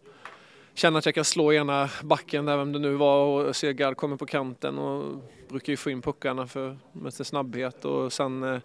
känna 0.73 0.99
att 0.99 1.05
jag 1.05 1.15
kan 1.15 1.25
slå 1.25 1.53
ena 1.53 1.89
backen 2.03 2.45
där 2.45 2.57
vem 2.57 2.71
det 2.71 2.79
nu 2.79 2.93
var 2.93 3.25
och 3.25 3.55
se 3.55 3.73
Gard 3.73 3.97
kommer 3.97 4.17
på 4.17 4.25
kanten 4.25 4.77
och 4.77 5.23
brukar 5.49 5.73
ju 5.73 5.77
få 5.77 5.89
in 5.89 6.01
puckarna 6.01 6.47
för 6.47 6.77
med 6.91 7.13
sin 7.13 7.25
snabbhet 7.25 7.85
och 7.85 8.13
sen 8.13 8.43
eh, 8.43 8.59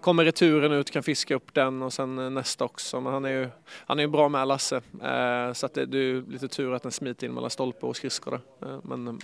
kommer 0.00 0.24
returen 0.24 0.72
ut, 0.72 0.90
kan 0.90 1.02
fiska 1.02 1.34
upp 1.34 1.54
den 1.54 1.82
och 1.82 1.92
sen 1.92 2.18
eh, 2.18 2.30
nästa 2.30 2.64
också. 2.64 3.00
Men 3.00 3.12
han 3.12 3.24
är 3.24 3.30
ju, 3.30 3.48
han 3.64 3.98
är 3.98 4.02
ju 4.02 4.08
bra 4.08 4.28
med 4.28 4.48
Lasse 4.48 4.76
eh, 5.02 5.52
så 5.52 5.66
att 5.66 5.74
det, 5.74 5.86
det 5.86 5.98
är 5.98 6.30
lite 6.30 6.48
tur 6.48 6.72
att 6.72 6.82
den 6.82 6.92
smiter 6.92 7.26
in 7.26 7.34
mellan 7.34 7.50
stolpe 7.50 7.86
och 7.86 7.96
skridskor 7.96 8.40
eh, 8.62 8.78
Men 8.82 9.08
eh, 9.08 9.14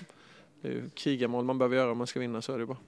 det 0.62 0.68
är 0.68 0.72
ju 0.72 0.90
krigarmål 0.94 1.44
man 1.44 1.58
behöver 1.58 1.76
göra 1.76 1.90
om 1.90 1.98
man 1.98 2.06
ska 2.06 2.20
vinna 2.20 2.42
så 2.42 2.52
är 2.52 2.58
det 2.58 2.66
bara. 2.66 2.78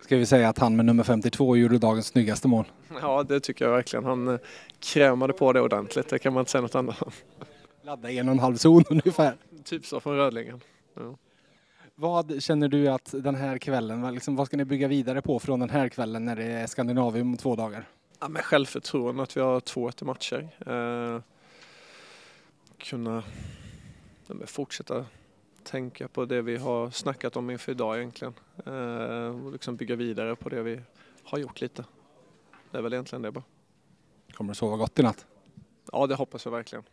Ska 0.00 0.16
vi 0.16 0.26
säga 0.26 0.48
att 0.48 0.58
han 0.58 0.76
med 0.76 0.84
nummer 0.84 1.04
52 1.04 1.56
gjorde 1.56 1.78
dagens 1.78 2.06
snyggaste 2.06 2.48
mål? 2.48 2.64
Ja, 3.00 3.22
det 3.22 3.40
tycker 3.40 3.64
jag 3.64 3.72
verkligen. 3.72 4.04
Han 4.04 4.28
eh, 4.28 4.38
krämade 4.80 5.32
på 5.32 5.52
det 5.52 5.60
ordentligt, 5.60 6.08
det 6.08 6.18
kan 6.18 6.32
man 6.32 6.40
inte 6.40 6.50
säga 6.50 6.62
något 6.62 6.74
annat 6.74 7.02
om. 7.02 7.12
Ladda 7.82 8.10
en 8.10 8.28
och 8.28 8.32
en 8.32 8.38
halv 8.38 8.56
zon 8.56 8.84
ungefär. 8.90 9.36
Typ 9.64 9.86
så 9.86 10.00
från 10.00 10.16
Rödlingen. 10.16 10.60
Ja. 10.94 11.16
Vad 11.94 12.42
känner 12.42 12.68
du 12.68 12.88
att 12.88 13.14
den 13.18 13.34
här 13.34 13.58
kvällen, 13.58 14.14
liksom, 14.14 14.36
vad 14.36 14.46
ska 14.46 14.56
ni 14.56 14.64
bygga 14.64 14.88
vidare 14.88 15.22
på 15.22 15.38
från 15.38 15.60
den 15.60 15.70
här 15.70 15.88
kvällen 15.88 16.24
när 16.24 16.36
det 16.36 16.44
är 16.44 16.66
Skandinavium 16.66 17.30
om 17.30 17.36
två 17.36 17.56
dagar? 17.56 17.88
Ja, 18.20 18.28
med 18.28 18.44
självförtroende 18.44 19.22
att 19.22 19.36
vi 19.36 19.40
har 19.40 19.60
två 19.60 19.92
till 19.92 20.06
matcher. 20.06 20.48
Eh, 20.66 21.20
kunna 22.78 23.22
ja, 24.26 24.34
fortsätta 24.46 25.06
tänka 25.62 26.08
på 26.08 26.24
det 26.24 26.42
vi 26.42 26.56
har 26.56 26.90
snackat 26.90 27.36
om 27.36 27.50
inför 27.50 27.72
idag 27.72 27.98
egentligen. 27.98 28.34
Eh, 28.66 29.46
och 29.46 29.52
liksom 29.52 29.76
bygga 29.76 29.96
vidare 29.96 30.36
på 30.36 30.48
det 30.48 30.62
vi 30.62 30.80
har 31.22 31.38
gjort 31.38 31.60
lite. 31.60 31.84
Det 32.70 32.78
är 32.78 32.82
väl 32.82 32.92
egentligen 32.92 33.22
det 33.22 33.30
bara. 33.30 33.44
Kommer 34.32 34.50
du 34.50 34.54
sova 34.54 34.76
gott 34.76 34.98
i 34.98 35.02
natt? 35.02 35.26
Ja, 35.92 36.06
det 36.06 36.14
hoppas 36.14 36.44
jag 36.44 36.52
verkligen. 36.52 36.84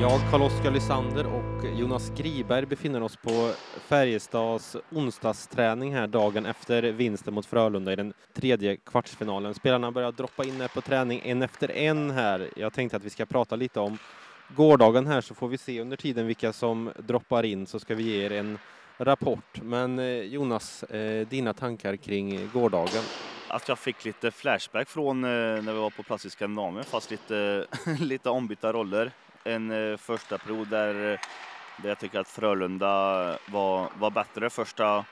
Jag, 0.00 0.20
Carl-Oskar 0.30 0.70
Lysander 0.70 1.26
och 1.26 1.78
Jonas 1.78 2.12
Griberg 2.16 2.66
befinner 2.66 3.02
oss 3.02 3.16
på 3.16 3.52
Färjestads 3.88 4.76
onsdagsträning 4.90 5.94
här 5.94 6.06
dagen 6.06 6.46
efter 6.46 6.82
vinsten 6.82 7.34
mot 7.34 7.46
Frölunda 7.46 7.92
i 7.92 7.96
den 7.96 8.12
tredje 8.34 8.76
kvartsfinalen. 8.76 9.54
Spelarna 9.54 9.90
börjar 9.90 10.12
droppa 10.12 10.44
in 10.44 10.60
här 10.60 10.68
på 10.68 10.80
träning 10.80 11.20
en 11.24 11.42
efter 11.42 11.70
en 11.70 12.10
här. 12.10 12.48
Jag 12.56 12.72
tänkte 12.72 12.96
att 12.96 13.04
vi 13.04 13.10
ska 13.10 13.26
prata 13.26 13.56
lite 13.56 13.80
om 13.80 13.98
gårdagen 14.56 15.06
här 15.06 15.20
så 15.20 15.34
får 15.34 15.48
vi 15.48 15.58
se 15.58 15.80
under 15.80 15.96
tiden 15.96 16.26
vilka 16.26 16.52
som 16.52 16.90
droppar 16.98 17.42
in 17.42 17.66
så 17.66 17.78
ska 17.78 17.94
vi 17.94 18.02
ge 18.02 18.26
er 18.26 18.32
en 18.32 18.58
rapport. 18.98 19.62
Men 19.62 19.98
eh, 19.98 20.06
Jonas, 20.06 20.82
eh, 20.82 21.28
dina 21.28 21.54
tankar 21.54 21.96
kring 21.96 22.50
gårdagen? 22.52 23.02
Att 23.48 23.68
jag 23.68 23.78
fick 23.78 24.04
lite 24.04 24.30
flashback 24.30 24.88
från 24.88 25.24
eh, 25.24 25.30
när 25.30 25.72
vi 25.72 25.78
var 25.78 25.90
på 25.90 26.02
plats 26.02 26.26
i 26.26 26.30
Skandinavien 26.30 26.84
fast 26.84 27.10
lite, 27.10 27.66
lite 28.00 28.30
ombytta 28.30 28.72
roller 28.72 29.12
en 29.44 29.70
eh, 29.70 29.96
första 29.96 30.38
period 30.38 30.68
där, 30.68 31.12
eh, 31.12 31.18
där 31.76 31.88
jag 31.88 31.98
tycker 31.98 32.20
att 32.20 32.28
Frölunda 32.28 33.38
var, 33.46 33.88
var 33.98 34.10
bättre. 34.10 34.50
Första, 34.50 35.04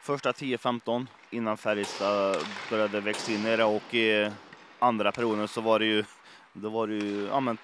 första 0.00 0.32
10-15 0.32 1.06
innan 1.30 1.56
Färjestad 1.56 2.36
började 2.70 3.00
växa 3.00 3.32
in 3.32 3.46
i 3.46 3.56
det. 3.56 3.64
Och 3.64 3.94
i 3.94 4.30
andra 4.78 5.12
perioden 5.12 5.48
så 5.48 5.60
var 5.60 5.78
det 5.78 5.86
ju, 5.86 6.04
då 6.52 6.68
var 6.68 6.86
det 6.86 6.94
ju 6.94 7.26
ja, 7.26 7.40
men, 7.40 7.58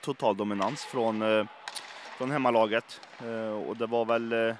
total 0.00 0.36
dominans 0.36 0.84
från, 0.84 1.22
eh, 1.22 1.46
från 2.18 2.30
hemmalaget. 2.30 3.00
Och 3.66 3.76
det 3.76 3.86
var 3.86 4.04
väl 4.04 4.54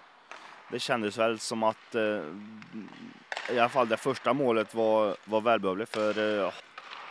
det 0.70 0.78
kändes 0.78 1.18
väl 1.18 1.38
som 1.38 1.62
att 1.62 1.94
i 3.50 3.58
alla 3.58 3.68
fall 3.68 3.88
det 3.88 3.96
första 3.96 4.32
målet 4.32 4.74
var, 4.74 5.16
var 5.24 5.40
välbehövligt 5.40 5.92
för 5.92 6.52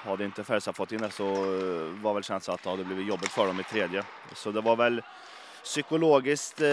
hade 0.03 0.25
inte 0.25 0.43
Färjestad 0.43 0.75
fått 0.75 0.91
in 0.91 1.01
det 1.01 1.11
så 1.11 1.27
eh, 1.33 2.01
var 2.01 2.13
väl 2.13 2.23
känslan 2.23 2.55
att 2.55 2.63
det 2.63 2.69
hade 2.69 2.83
blivit 2.83 3.07
jobbigt 3.07 3.31
för 3.31 3.47
dem 3.47 3.59
i 3.59 3.63
tredje. 3.63 4.03
Så 4.35 4.51
det 4.51 4.61
var 4.61 4.75
väl 4.75 5.01
psykologiskt 5.63 6.61
eh, 6.61 6.67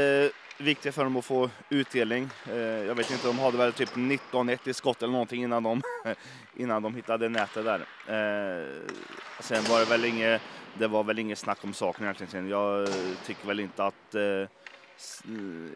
viktigt 0.58 0.94
för 0.94 1.04
dem 1.04 1.16
att 1.16 1.24
få 1.24 1.50
utdelning. 1.68 2.30
Eh, 2.48 2.56
jag 2.56 2.94
vet 2.94 3.10
inte, 3.10 3.26
de 3.26 3.38
hade 3.38 3.56
väl 3.56 3.72
typ 3.72 3.96
19-1 3.96 4.68
i 4.68 4.74
skott 4.74 5.02
eller 5.02 5.12
någonting 5.12 5.42
innan 5.42 5.62
de, 5.62 5.82
innan 6.56 6.82
de 6.82 6.94
hittade 6.94 7.28
nätet 7.28 7.64
där. 7.64 7.80
Eh, 8.06 8.92
sen 9.40 9.64
var 9.64 9.78
det 9.78 9.84
väl 9.84 10.04
inget, 10.04 10.42
det 10.78 10.86
var 10.86 11.04
väl 11.04 11.18
inget 11.18 11.38
snack 11.38 11.58
om 11.64 11.74
saken 11.74 12.04
egentligen. 12.04 12.48
Jag 12.48 12.82
eh, 12.82 12.94
tycker 13.26 13.46
väl 13.46 13.60
inte 13.60 13.84
att 13.84 14.14
eh, 14.14 14.22
eh, 14.22 14.48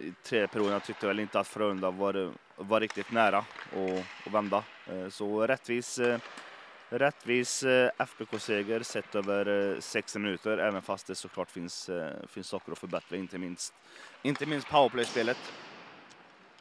i 0.01 0.14
tredje 0.23 0.49
perioden, 0.49 0.73
jag 0.73 0.85
tyckte 0.85 1.07
väl 1.07 1.21
inte 1.21 1.40
att 1.40 1.49
Frölunda 1.49 1.90
var, 1.90 2.33
var 2.57 2.81
riktigt 2.81 3.12
nära 3.12 3.38
att 4.27 4.33
vända. 4.33 4.62
Så 5.11 5.47
rättvis 5.47 6.01
Rättvis 6.88 7.62
eh, 7.62 7.90
FBK-seger 7.99 8.83
sett 8.83 9.14
över 9.14 9.75
eh, 9.75 9.81
60 9.81 10.18
minuter, 10.18 10.59
även 10.59 10.83
fast 10.83 11.07
det 11.07 11.14
såklart 11.14 11.51
finns, 11.51 11.88
eh, 11.88 12.12
finns 12.29 12.47
saker 12.47 12.73
att 12.73 12.79
förbättra, 12.79 13.16
inte 13.16 13.38
minst, 13.38 13.75
inte 14.23 14.47
minst 14.47 14.68
powerplay-spelet. 14.68 15.38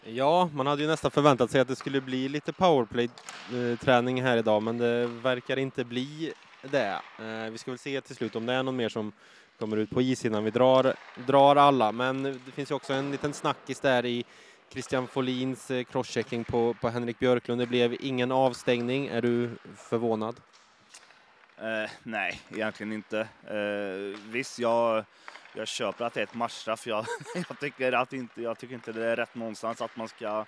Ja, 0.04 0.50
man 0.54 0.68
hade 0.68 0.82
ju 0.82 0.88
nästan 0.88 1.12
förväntat 1.12 1.52
sig 1.52 1.62
att 1.62 1.68
det 1.68 1.76
skulle 1.76 2.02
bli 2.02 2.30
lite 2.30 2.54
powerplay-träning 2.54 4.22
här 4.22 4.38
idag, 4.38 4.64
men 4.64 4.78
det 4.78 5.08
verkar 5.08 5.58
inte 5.58 5.84
bli 5.84 6.34
det. 6.62 7.02
Vi 7.52 7.58
ska 7.58 7.72
väl 7.72 7.78
se 7.78 8.02
till 8.02 8.16
slut 8.16 8.36
om 8.36 8.46
det 8.46 8.54
är 8.54 8.64
någon 8.64 8.76
mer 8.76 8.90
som 8.90 9.12
kommer 9.60 9.78
ut 9.78 9.90
på 9.90 10.02
is 10.02 10.26
innan 10.26 10.44
vi 10.44 10.52
drar, 10.52 10.96
drar 11.28 11.56
alla. 11.56 11.92
Men 11.92 12.24
det 12.24 12.52
finns 12.52 12.72
ju 12.72 12.76
också 12.76 12.94
en 12.94 13.12
liten 13.12 13.34
snackis 13.34 13.80
där 13.80 14.06
i 14.06 14.26
Christian 14.74 15.08
Folins 15.08 15.72
eh, 15.72 15.84
crosschecking 15.84 16.44
på, 16.44 16.74
på 16.74 16.90
Henrik 16.90 17.20
Björklund. 17.20 17.62
Det 17.62 17.68
blev 17.68 17.98
ingen 18.00 18.32
avstängning. 18.32 19.08
Är 19.08 19.22
du 19.22 19.50
förvånad? 19.76 20.36
Eh, 21.58 21.90
nej, 22.04 22.42
egentligen 22.52 22.94
inte. 22.94 23.20
Eh, 23.48 24.20
visst, 24.30 24.60
jag, 24.60 25.06
jag 25.54 25.68
köper 25.68 26.06
att 26.06 26.14
det 26.14 26.20
är 26.20 26.24
ett 26.24 26.34
matchstraff. 26.34 26.88
Jag, 26.88 27.06
jag, 27.50 27.60
tycker 27.60 27.92
att 27.92 28.14
inte, 28.14 28.42
jag 28.42 28.60
tycker 28.60 28.76
inte 28.76 28.92
det 28.92 29.06
är 29.06 29.16
rätt 29.16 29.36
någonstans 29.36 29.82
att 29.82 29.96
man 29.96 30.08
ska 30.08 30.46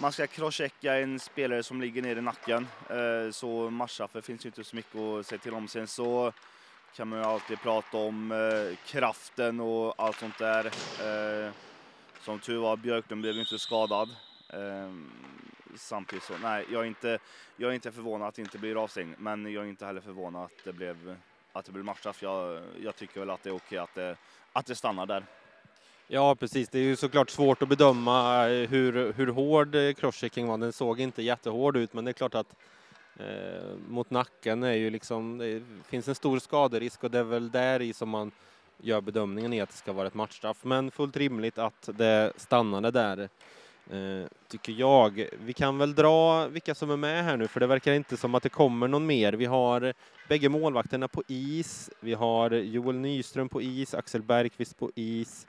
man 0.00 0.12
ska 0.12 0.26
crosschecka 0.26 0.94
en 0.94 1.20
spelare 1.20 1.62
som 1.62 1.80
ligger 1.80 2.02
ner 2.02 2.16
i 2.16 2.20
nacken. 2.20 2.66
Eh, 2.90 3.30
så 3.30 3.70
matchstraffet 3.70 4.24
finns 4.24 4.44
ju 4.44 4.48
inte 4.48 4.64
så 4.64 4.76
mycket 4.76 4.96
att 4.96 5.26
säga 5.26 5.38
till 5.38 5.54
om. 5.54 5.68
Sen 5.68 5.86
så 5.86 6.32
kan 6.96 7.08
man 7.08 7.18
ju 7.18 7.24
alltid 7.24 7.60
prata 7.60 7.96
om 7.96 8.32
eh, 8.32 8.76
kraften 8.86 9.60
och 9.60 9.94
allt 9.98 10.18
sånt 10.18 10.38
där. 10.38 10.66
Eh, 10.66 11.52
som 12.28 12.38
tur 12.38 12.58
var, 12.58 12.76
Björklund 12.76 13.22
blev 13.22 13.38
inte 13.38 13.58
skadad. 13.58 14.08
Ehm, 14.48 15.10
samtidigt 15.76 16.24
så, 16.24 16.32
nej, 16.42 16.64
jag 16.72 16.82
är 16.82 16.86
inte, 16.86 17.18
jag 17.56 17.70
är 17.70 17.74
inte 17.74 17.92
förvånad 17.92 18.28
att 18.28 18.34
det 18.34 18.42
inte 18.42 18.58
blir 18.58 18.82
avstängning, 18.82 19.14
men 19.18 19.52
jag 19.52 19.64
är 19.64 19.68
inte 19.68 19.86
heller 19.86 20.00
förvånad 20.00 20.44
att 20.44 20.64
det 20.64 20.72
blev, 20.72 21.16
att 21.52 21.64
det 21.64 21.72
blev 21.72 21.84
matchstraff. 21.84 22.22
Jag, 22.22 22.62
jag 22.82 22.96
tycker 22.96 23.20
väl 23.20 23.30
att 23.30 23.42
det 23.42 23.48
är 23.48 23.54
okej 23.54 23.78
att 23.78 23.94
det, 23.94 24.16
att 24.52 24.66
det 24.66 24.74
stannar 24.74 25.06
där. 25.06 25.24
Ja, 26.08 26.34
precis. 26.34 26.68
Det 26.68 26.78
är 26.78 26.82
ju 26.82 26.96
såklart 26.96 27.30
svårt 27.30 27.62
att 27.62 27.68
bedöma 27.68 28.48
eh, 28.48 28.68
hur, 28.68 29.12
hur 29.12 29.26
hård 29.26 29.74
eh, 29.74 29.92
crosschecking 29.92 30.46
var. 30.46 30.58
Den 30.58 30.72
såg 30.72 31.00
inte 31.00 31.22
jättehård 31.22 31.76
ut, 31.76 31.92
men 31.92 32.04
det 32.04 32.10
är 32.10 32.12
klart 32.12 32.34
att 32.34 32.54
eh, 33.16 33.76
mot 33.88 34.10
nacken 34.10 34.62
är 34.62 34.74
ju 34.74 34.90
liksom, 34.90 35.38
det 35.38 35.62
finns 35.88 36.08
en 36.08 36.14
stor 36.14 36.38
skaderisk 36.38 37.04
och 37.04 37.10
det 37.10 37.18
är 37.18 37.24
väl 37.24 37.50
där 37.50 37.82
i 37.82 37.92
som 37.92 38.08
man 38.08 38.32
gör 38.78 39.00
bedömningen 39.00 39.52
i 39.52 39.60
att 39.60 39.68
det 39.68 39.76
ska 39.76 39.92
vara 39.92 40.06
ett 40.06 40.14
matchstraff. 40.14 40.64
Men 40.64 40.90
fullt 40.90 41.16
rimligt 41.16 41.58
att 41.58 41.88
det 41.94 42.32
stannade 42.36 42.90
där, 42.90 43.28
eh, 43.90 44.26
tycker 44.48 44.72
jag. 44.72 45.28
Vi 45.40 45.52
kan 45.52 45.78
väl 45.78 45.94
dra 45.94 46.46
vilka 46.46 46.74
som 46.74 46.90
är 46.90 46.96
med 46.96 47.24
här 47.24 47.36
nu, 47.36 47.48
för 47.48 47.60
det 47.60 47.66
verkar 47.66 47.92
inte 47.92 48.16
som 48.16 48.34
att 48.34 48.42
det 48.42 48.48
kommer 48.48 48.88
någon 48.88 49.06
mer. 49.06 49.32
Vi 49.32 49.44
har 49.44 49.94
bägge 50.28 50.48
målvakterna 50.48 51.08
på 51.08 51.22
is. 51.26 51.90
Vi 52.00 52.14
har 52.14 52.50
Joel 52.50 52.96
Nyström 52.96 53.48
på 53.48 53.62
is, 53.62 53.94
Axel 53.94 54.22
Bergqvist 54.22 54.78
på 54.78 54.90
is, 54.94 55.46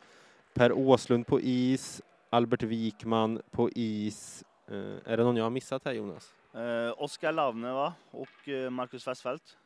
Per 0.54 0.72
Åslund 0.72 1.28
på 1.28 1.42
is, 1.42 2.02
Albert 2.30 2.64
Wikman 2.64 3.42
på 3.52 3.70
is. 3.70 4.44
Eh, 4.68 5.12
är 5.12 5.18
det 5.18 5.24
någon 5.24 5.38
jag 5.38 5.46
har 5.46 5.50
missat 5.50 5.86
här, 5.86 5.94
Jonas? 5.94 6.34
Eh, 6.54 7.04
Oskar 7.04 7.32
Lavne 7.32 7.72
va? 7.72 7.94
och 8.12 8.50
eh, 8.50 8.70
Marcus 8.70 9.08
Westfeldt. 9.08 9.58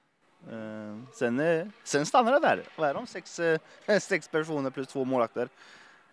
Eh, 0.51 0.97
sen, 1.13 1.39
eh, 1.39 1.67
sen 1.84 2.06
stannar 2.06 2.32
det 2.32 2.39
där. 2.39 2.63
Vad 2.75 2.89
är 2.89 2.93
de? 2.93 3.08
Sex, 3.08 3.39
eh, 3.39 3.60
sex 4.01 4.27
personer 4.27 4.69
plus 4.69 4.88
två 4.88 5.06
målvakter. 5.06 5.49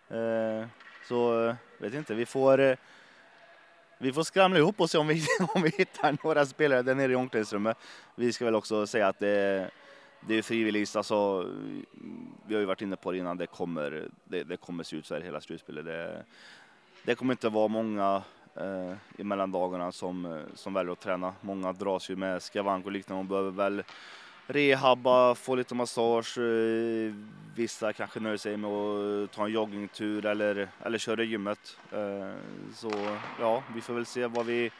Eh, 0.09 0.67
så 1.07 1.47
eh, 1.47 1.55
vet 1.77 1.93
inte, 1.93 2.13
vi 2.13 2.25
får 2.25 2.59
eh, 2.59 2.75
vi 3.97 4.13
får 4.13 4.23
skramla 4.23 4.59
ihop 4.59 4.81
och 4.81 4.89
se 4.89 4.97
om 4.97 5.07
vi, 5.07 5.25
om 5.55 5.61
vi 5.61 5.69
hittar 5.69 6.17
några 6.23 6.45
spelare 6.45 6.81
där 6.81 6.95
nere 6.95 7.11
i 7.11 7.15
omklädningsrummet. 7.15 7.77
Vi 8.15 8.33
ska 8.33 8.45
väl 8.45 8.55
också 8.55 8.87
säga 8.87 9.07
att 9.07 9.19
det, 9.19 9.69
det 10.27 10.35
är 10.35 10.41
frivilligt. 10.41 10.95
Alltså, 10.95 11.49
vi 12.45 12.53
har 12.53 12.59
ju 12.59 12.65
varit 12.65 12.81
inne 12.81 12.95
på 12.95 13.11
det 13.11 13.17
innan, 13.17 13.37
det 13.37 13.47
kommer, 13.47 14.09
det, 14.23 14.43
det 14.43 14.57
kommer 14.57 14.83
se 14.83 14.95
ut 14.95 15.05
så 15.05 15.13
här 15.13 15.21
hela 15.21 15.41
slutspelet. 15.41 15.85
Det, 15.85 16.23
det 17.03 17.15
kommer 17.15 17.33
inte 17.33 17.49
vara 17.49 17.67
många 17.67 18.23
eh, 18.55 18.93
i 19.17 19.23
mellandagarna 19.23 19.91
som, 19.91 20.25
eh, 20.25 20.41
som 20.55 20.73
väljer 20.73 20.93
att 20.93 20.99
träna. 20.99 21.33
Många 21.41 21.73
dras 21.73 22.09
ju 22.09 22.15
med 22.15 22.41
skavank 22.41 22.85
och 22.85 22.91
liknande. 22.91 23.19
och 23.19 23.25
behöver 23.25 23.51
väl 23.51 23.83
rehabba, 24.47 25.35
få 25.35 25.55
lite 25.55 25.75
massage. 25.75 26.37
Eh, 26.37 27.13
vissa 27.55 27.93
kanske 27.93 28.19
nöjer 28.19 28.37
sig 28.37 28.57
med 28.57 28.69
att 28.71 29.31
ta 29.31 29.45
en 29.45 29.51
joggingtur 29.51 30.25
eller, 30.25 30.69
eller 30.83 30.97
köra 30.97 31.23
gymmet. 31.23 31.77
Eh, 31.91 32.31
så 32.75 32.91
ja, 33.39 33.63
vi 33.75 33.81
får 33.81 33.93
väl 33.93 34.05
se 34.05 34.27
vad 34.27 34.45
vi, 34.45 34.71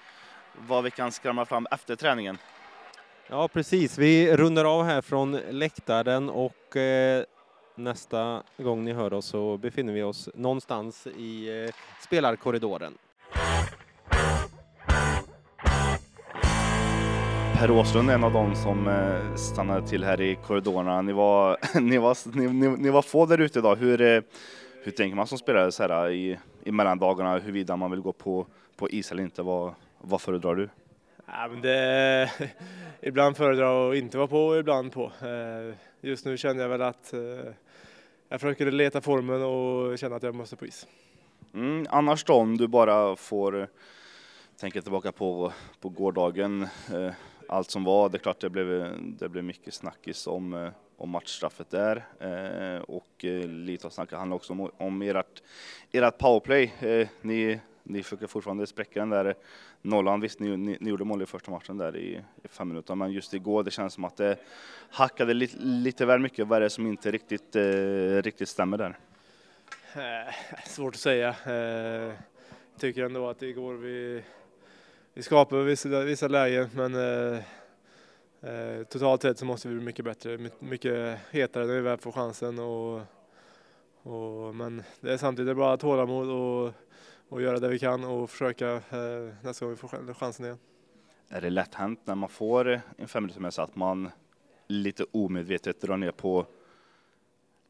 vad 0.68 0.84
vi 0.84 0.92
kan 0.92 1.12
skramla 1.12 1.46
fram 1.46 1.68
efter 1.72 1.96
träningen. 1.96 2.38
Ja, 3.28 3.48
precis. 3.48 3.98
Vi 3.98 4.38
rundar 4.38 4.66
av 4.66 4.84
här 4.84 5.02
från 5.02 5.32
läktaren 5.50 6.30
och 6.30 6.76
eh, 6.76 7.24
nästa 7.76 8.44
gång 8.58 8.84
ni 8.84 8.94
hör 8.94 9.14
oss 9.14 9.26
så 9.26 9.58
befinner 9.58 9.94
vi 9.94 10.04
oss 10.04 10.30
någonstans 10.34 11.08
i 11.08 11.64
eh, 11.66 11.76
spelarkorridoren. 12.02 12.98
Per 17.62 17.72
Åslund 17.72 18.10
är 18.10 18.14
en 18.14 18.24
av 18.24 18.34
dem 18.34 18.56
som 18.56 18.88
eh, 18.88 19.36
stannade 19.36 19.88
till 19.88 20.04
här 20.04 20.22
i 20.22 20.36
korridorerna. 20.36 21.02
Ni 21.02 21.14
var, 21.14 21.58
ni 21.80 21.98
var, 21.98 22.38
ni, 22.38 22.48
ni, 22.48 22.68
ni 22.78 22.90
var 22.90 23.02
få 23.02 23.26
där 23.26 23.38
ute 23.38 23.60
idag. 23.60 23.76
Hur, 23.76 24.02
eh, 24.02 24.22
hur 24.84 24.92
tänker 24.92 25.16
man 25.16 25.28
som 25.28 25.38
spelare 25.38 25.72
så 25.72 25.84
här 25.84 26.10
i, 26.10 26.40
i 26.64 26.72
mellandagarna 26.72 27.40
huruvida 27.40 27.76
man 27.76 27.92
vill 27.92 28.02
gå 28.02 28.12
på, 28.12 28.48
på 28.76 28.90
is 28.90 29.12
eller 29.12 29.24
inte? 29.24 29.42
Vad, 29.42 29.74
vad 29.98 30.22
föredrar 30.22 30.56
du? 30.56 30.70
Ja, 31.26 31.48
men 31.52 31.62
det, 31.62 32.32
ibland 33.02 33.38
föredrar 33.38 33.66
jag 33.66 33.92
att 33.92 33.98
inte 33.98 34.18
vara 34.18 34.28
på 34.28 34.48
och 34.48 34.58
ibland 34.58 34.92
på. 34.92 35.04
Eh, 35.04 35.76
just 36.02 36.26
nu 36.26 36.38
känner 36.38 36.62
jag 36.62 36.70
väl 36.70 36.82
att 36.82 37.14
jag 38.30 38.42
försöker 38.42 38.72
leta 38.72 39.02
formen 39.02 39.44
och 39.44 40.00
känna 40.00 40.16
att 40.16 40.24
jag 40.24 40.36
måste 40.36 40.56
på 40.56 40.66
is. 40.66 40.88
Mm, 41.54 41.88
annars 41.90 42.24
då, 42.24 42.34
om 42.34 42.58
du 42.58 42.68
bara 42.68 43.16
får 43.16 43.68
tänka 44.60 44.82
tillbaka 44.82 45.12
på, 45.12 45.54
på 45.82 45.90
gårdagen, 45.90 46.68
allt 47.52 47.72
som 47.72 47.84
var. 47.84 48.10
Det 48.10 48.18
är 48.18 48.20
klart 48.20 48.40
det 48.40 48.50
blev, 48.50 48.98
det 49.02 49.30
blev 49.30 49.44
mycket 49.44 49.74
snackis 49.74 50.28
om, 50.28 50.54
eh, 50.54 50.70
om 50.98 51.10
matchstraffet 51.10 51.70
där 51.70 52.06
eh, 52.20 52.82
och 52.82 53.26
eh, 53.26 53.48
lite 53.48 53.88
av 53.88 53.92
snacket 53.92 54.18
handlar 54.18 54.36
också 54.36 54.54
om, 54.54 54.72
om 54.78 55.02
ert, 55.02 55.44
ert 55.92 56.18
powerplay. 56.18 56.74
Ni, 57.22 57.60
ni 57.84 58.04
försöker 58.04 58.28
fortfarande 58.28 58.68
spräcka 58.68 59.00
den 59.00 59.10
där 59.10 59.36
nollan. 59.82 60.22
Visst, 60.22 60.40
ni, 60.40 60.58
ni, 60.58 60.78
ni 60.80 60.90
gjorde 60.90 61.04
mål 61.04 61.22
i 61.22 61.26
första 61.26 61.52
matchen 61.52 61.78
där 61.78 61.96
i, 61.96 62.24
i, 62.44 62.48
fem 62.48 62.68
minuter, 62.68 62.96
men 62.96 63.12
just 63.12 63.34
igår 63.34 63.64
det 63.64 63.72
känns 63.72 63.94
som 63.94 64.06
att 64.06 64.18
det 64.18 64.38
hackade 64.90 65.34
lite, 65.34 65.58
lite 65.60 66.06
väl 66.06 66.20
mycket. 66.20 66.48
Vad 66.48 66.58
är 66.58 66.62
det 66.62 66.70
som 66.70 66.88
inte 66.88 67.12
riktigt, 67.12 67.56
eh, 67.56 68.22
riktigt 68.22 68.50
stämmer 68.50 68.78
där? 68.78 68.98
Eh, 69.96 70.34
svårt 70.66 70.96
att 70.96 71.02
säga. 71.02 71.30
Eh, 71.30 72.14
tycker 72.80 73.04
ändå 73.04 73.30
att 73.30 73.42
igår 73.42 73.74
vi, 73.74 74.24
vi 75.14 75.24
skapade 75.24 75.64
vissa, 75.64 76.04
vissa 76.04 76.28
lägen, 76.28 76.70
men 76.76 76.96
eh, 76.96 77.40
eh, 78.42 78.84
totalt 78.84 79.22
sett 79.22 79.38
så 79.38 79.46
måste 79.46 79.68
vi 79.68 79.76
bli 79.76 79.84
mycket 79.84 80.06
bättre, 80.06 80.50
mycket 80.60 81.20
hetare 81.32 81.66
när 81.66 81.74
vi 81.74 81.82
väl 81.82 81.98
får 81.98 82.12
chansen. 82.12 82.60
Och, 82.60 83.02
och, 84.04 84.56
men 84.56 84.84
det 85.00 85.14
är 85.14 85.18
samtidigt 85.18 85.58
bara 85.58 85.78
tålamod 85.78 86.30
och 86.30 86.74
och 87.32 87.42
göra 87.42 87.60
det 87.60 87.68
vi 87.68 87.80
kan 87.80 88.04
och 88.04 88.30
försöka 88.30 88.72
eh, 88.72 89.34
nästa 89.42 89.66
gång 89.66 89.74
vi 89.74 89.78
får 89.78 90.14
chansen 90.14 90.46
igen. 90.46 90.58
Är 91.30 91.42
det 91.42 91.50
lätt 91.50 91.76
hänt 91.76 92.00
när 92.06 92.16
man 92.16 92.30
får 92.30 92.82
en 92.98 93.08
fem 93.08 93.24
minuter 93.24 93.42
med 93.42 93.54
sig 93.54 93.64
att 93.64 93.76
man 93.76 94.10
lite 94.68 95.06
omedvetet 95.12 95.82
drar 95.82 95.98
ner 95.98 96.12
på 96.12 96.46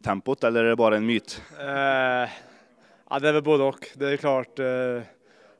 tempot 0.03 0.43
eller 0.43 0.63
är 0.63 0.69
det 0.69 0.75
bara 0.75 0.97
en 0.97 1.05
myt? 1.05 1.43
Eh, 1.59 2.29
ja, 3.09 3.19
det 3.21 3.29
är 3.29 3.33
väl 3.33 3.43
både 3.43 3.63
och. 3.63 3.87
Det 3.95 4.09
är 4.09 4.17
klart, 4.17 4.59
eh, 4.59 5.01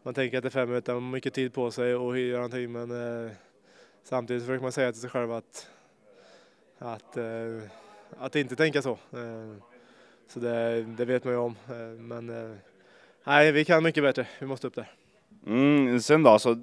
man 0.03 0.13
tänker 0.13 0.37
att 0.37 0.43
det 0.43 0.47
är 0.47 0.51
fem 0.51 0.69
minuter, 0.69 0.93
man 0.93 1.03
har 1.03 1.11
mycket 1.11 1.33
tid 1.33 1.53
på 1.53 1.71
sig 1.71 1.95
och 1.95 2.19
göra 2.19 2.37
någonting 2.37 2.71
men 2.71 2.91
eh, 3.25 3.31
samtidigt 4.03 4.43
försöker 4.43 4.61
man 4.61 4.71
säga 4.71 4.91
till 4.91 5.01
sig 5.01 5.09
själv 5.09 5.31
att, 5.31 5.69
att, 6.77 7.17
eh, 7.17 7.61
att 8.19 8.35
inte 8.35 8.55
tänka 8.55 8.81
så. 8.81 8.91
Eh, 8.91 9.53
så 10.27 10.39
det, 10.39 10.81
det, 10.81 11.05
vet 11.05 11.23
man 11.23 11.33
ju 11.33 11.39
om. 11.39 11.55
Eh, 11.69 11.99
men 11.99 12.29
eh, 12.29 12.57
Nej, 13.23 13.51
vi 13.51 13.65
kan 13.65 13.83
mycket 13.83 14.03
bättre. 14.03 14.27
Vi 14.39 14.45
måste 14.45 14.67
upp 14.67 14.75
där. 14.75 14.91
Mm, 15.47 15.99
sen 15.99 16.23
då, 16.23 16.39
så 16.39 16.53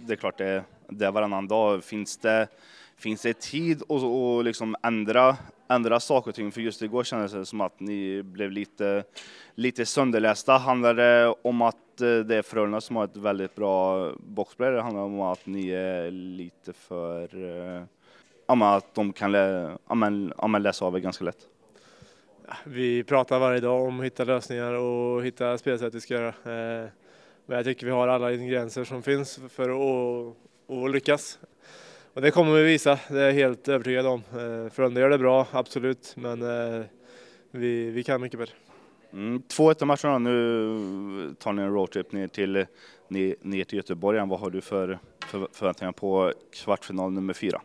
det 0.00 0.12
är 0.12 0.16
klart 0.16 0.38
det, 0.38 0.64
det 0.88 1.06
är 1.06 1.10
varannan 1.10 1.48
dag. 1.48 1.84
Finns 1.84 2.16
det, 2.16 2.48
finns 2.96 3.22
det 3.22 3.40
tid 3.40 3.82
att 3.82 3.90
och 3.90 4.44
liksom 4.44 4.76
ändra, 4.82 5.36
ändra 5.68 6.00
saker 6.00 6.28
och 6.28 6.34
ting? 6.34 6.52
För 6.52 6.60
just 6.60 6.82
igår 6.82 7.04
kändes 7.04 7.32
det 7.32 7.46
som 7.46 7.60
att 7.60 7.80
ni 7.80 8.22
blev 8.22 8.50
lite, 8.50 9.04
lite 9.54 9.86
sönderlästa. 9.86 10.52
Handlar 10.52 10.94
det 10.94 11.34
om 11.42 11.62
att 11.62 12.00
eh, 12.00 12.18
det 12.18 12.36
är 12.36 12.42
Frölunda 12.42 12.80
som 12.80 12.96
har 12.96 13.04
ett 13.04 13.16
väldigt 13.16 13.54
bra 13.54 14.10
boxplay? 14.18 14.70
Det 14.70 14.82
handlar 14.82 15.02
om 15.02 15.20
att 15.20 15.46
ni 15.46 15.70
är 15.70 16.10
lite 16.10 16.72
för... 16.72 17.22
Eh, 17.76 17.82
ja, 18.46 18.76
att 18.76 18.94
de 18.94 19.12
kan 19.12 19.32
lä, 19.32 19.76
ja, 19.88 19.94
men, 19.94 20.32
ja, 20.38 20.46
men 20.46 20.62
läsa 20.62 20.84
av 20.84 20.96
er 20.96 21.00
ganska 21.00 21.24
lätt? 21.24 21.48
Vi 22.64 23.04
pratar 23.04 23.38
varje 23.38 23.60
dag 23.60 23.82
om 23.82 24.00
att 24.00 24.06
hitta 24.06 24.24
lösningar 24.24 24.72
och 24.72 25.24
hitta 25.24 25.58
spelsätt 25.58 25.94
vi 25.94 26.00
ska 26.00 26.14
göra. 26.14 26.28
Eh, 26.28 26.88
men 27.46 27.56
jag 27.56 27.64
tycker 27.64 27.86
vi 27.86 27.92
har 27.92 28.08
alla 28.08 28.32
ingredienser 28.32 28.84
som 28.84 29.02
finns 29.02 29.40
för 29.48 29.68
att, 29.68 30.36
att 30.68 30.90
lyckas. 30.90 31.38
Och 32.16 32.22
det 32.22 32.30
kommer 32.30 32.52
vi 32.52 32.62
visa, 32.62 32.98
det 33.08 33.20
är 33.20 33.26
jag 33.26 33.32
helt 33.32 33.68
övertygad 33.68 34.06
om. 34.06 34.22
Eh, 34.32 34.72
Frölunda 34.72 35.00
gör 35.00 35.10
det 35.10 35.18
bra, 35.18 35.46
absolut, 35.50 36.14
men 36.16 36.42
eh, 36.42 36.84
vi, 37.50 37.90
vi 37.90 38.04
kan 38.04 38.20
mycket 38.20 38.38
bättre. 38.38 38.54
Mm, 39.12 39.42
2-1 39.42 39.84
matcherna, 39.84 40.18
nu 40.18 41.34
tar 41.38 41.52
ni 41.52 41.62
en 41.62 41.72
roadtrip 41.72 42.12
ner 42.12 42.28
till, 42.28 42.66
ner, 43.08 43.64
till 43.64 43.76
Göteborg. 43.76 44.18
Vad 44.18 44.40
har 44.40 44.50
du 44.50 44.60
för, 44.60 44.98
för 45.26 45.48
förväntningar 45.52 45.92
på 45.92 46.32
kvartsfinal 46.52 47.12
nummer 47.12 47.34
fyra? 47.34 47.62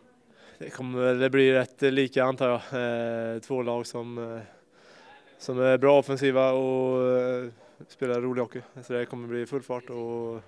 Det 0.58 0.70
kommer 0.70 1.14
det 1.14 1.30
blir 1.30 1.52
rätt 1.52 1.82
lika 1.82 2.24
antar 2.24 2.48
jag. 2.48 3.34
Eh, 3.34 3.40
två 3.40 3.62
lag 3.62 3.86
som, 3.86 4.40
som 5.38 5.60
är 5.60 5.78
bra 5.78 5.98
offensiva 5.98 6.52
och 6.52 6.98
spelar 7.88 8.20
rolig 8.20 8.42
hockey. 8.42 8.60
Så 8.82 8.92
det 8.92 9.06
kommer 9.06 9.28
bli 9.28 9.46
full 9.46 9.62
fart 9.62 9.90
och 9.90 10.40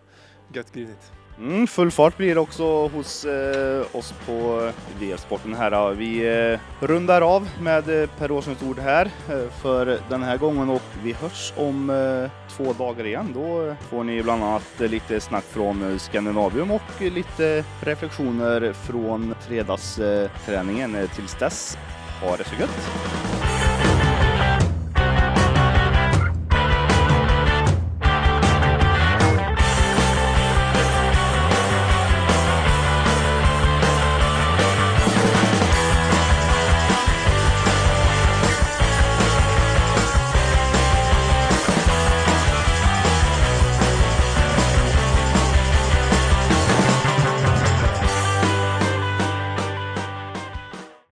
gött 0.54 0.72
grinigt. 0.72 1.12
Mm, 1.38 1.66
full 1.66 1.90
fart 1.90 2.16
blir 2.16 2.34
det 2.34 2.40
också 2.40 2.88
hos 2.88 3.24
eh, 3.24 3.84
oss 3.92 4.14
på 4.26 4.62
eh, 4.66 4.72
VF-sporten 5.00 5.54
här. 5.54 5.90
Vi 5.94 6.38
eh, 6.52 6.86
rundar 6.86 7.20
av 7.22 7.48
med 7.60 8.02
eh, 8.02 8.08
Per 8.18 8.30
Åslunds 8.30 8.62
ord 8.62 8.78
här 8.78 9.10
eh, 9.30 9.50
för 9.62 9.98
den 10.08 10.22
här 10.22 10.36
gången 10.36 10.70
och 10.70 10.82
vi 11.02 11.12
hörs 11.12 11.52
om 11.56 11.90
eh, 11.90 12.30
två 12.56 12.72
dagar 12.72 13.06
igen. 13.06 13.30
Då 13.34 13.66
eh, 13.66 13.74
får 13.90 14.04
ni 14.04 14.22
bland 14.22 14.44
annat 14.44 14.80
eh, 14.80 14.88
lite 14.90 15.20
snack 15.20 15.44
från 15.44 15.98
Skandinavium 15.98 16.70
och 16.70 17.00
lite 17.00 17.64
reflektioner 17.80 18.72
från 18.72 19.34
fredagsträningen. 19.40 20.94
Eh, 20.94 21.10
Tills 21.10 21.34
dess, 21.34 21.78
ha 22.22 22.36
det 22.36 22.44
så 22.44 22.54
gött! 22.60 23.43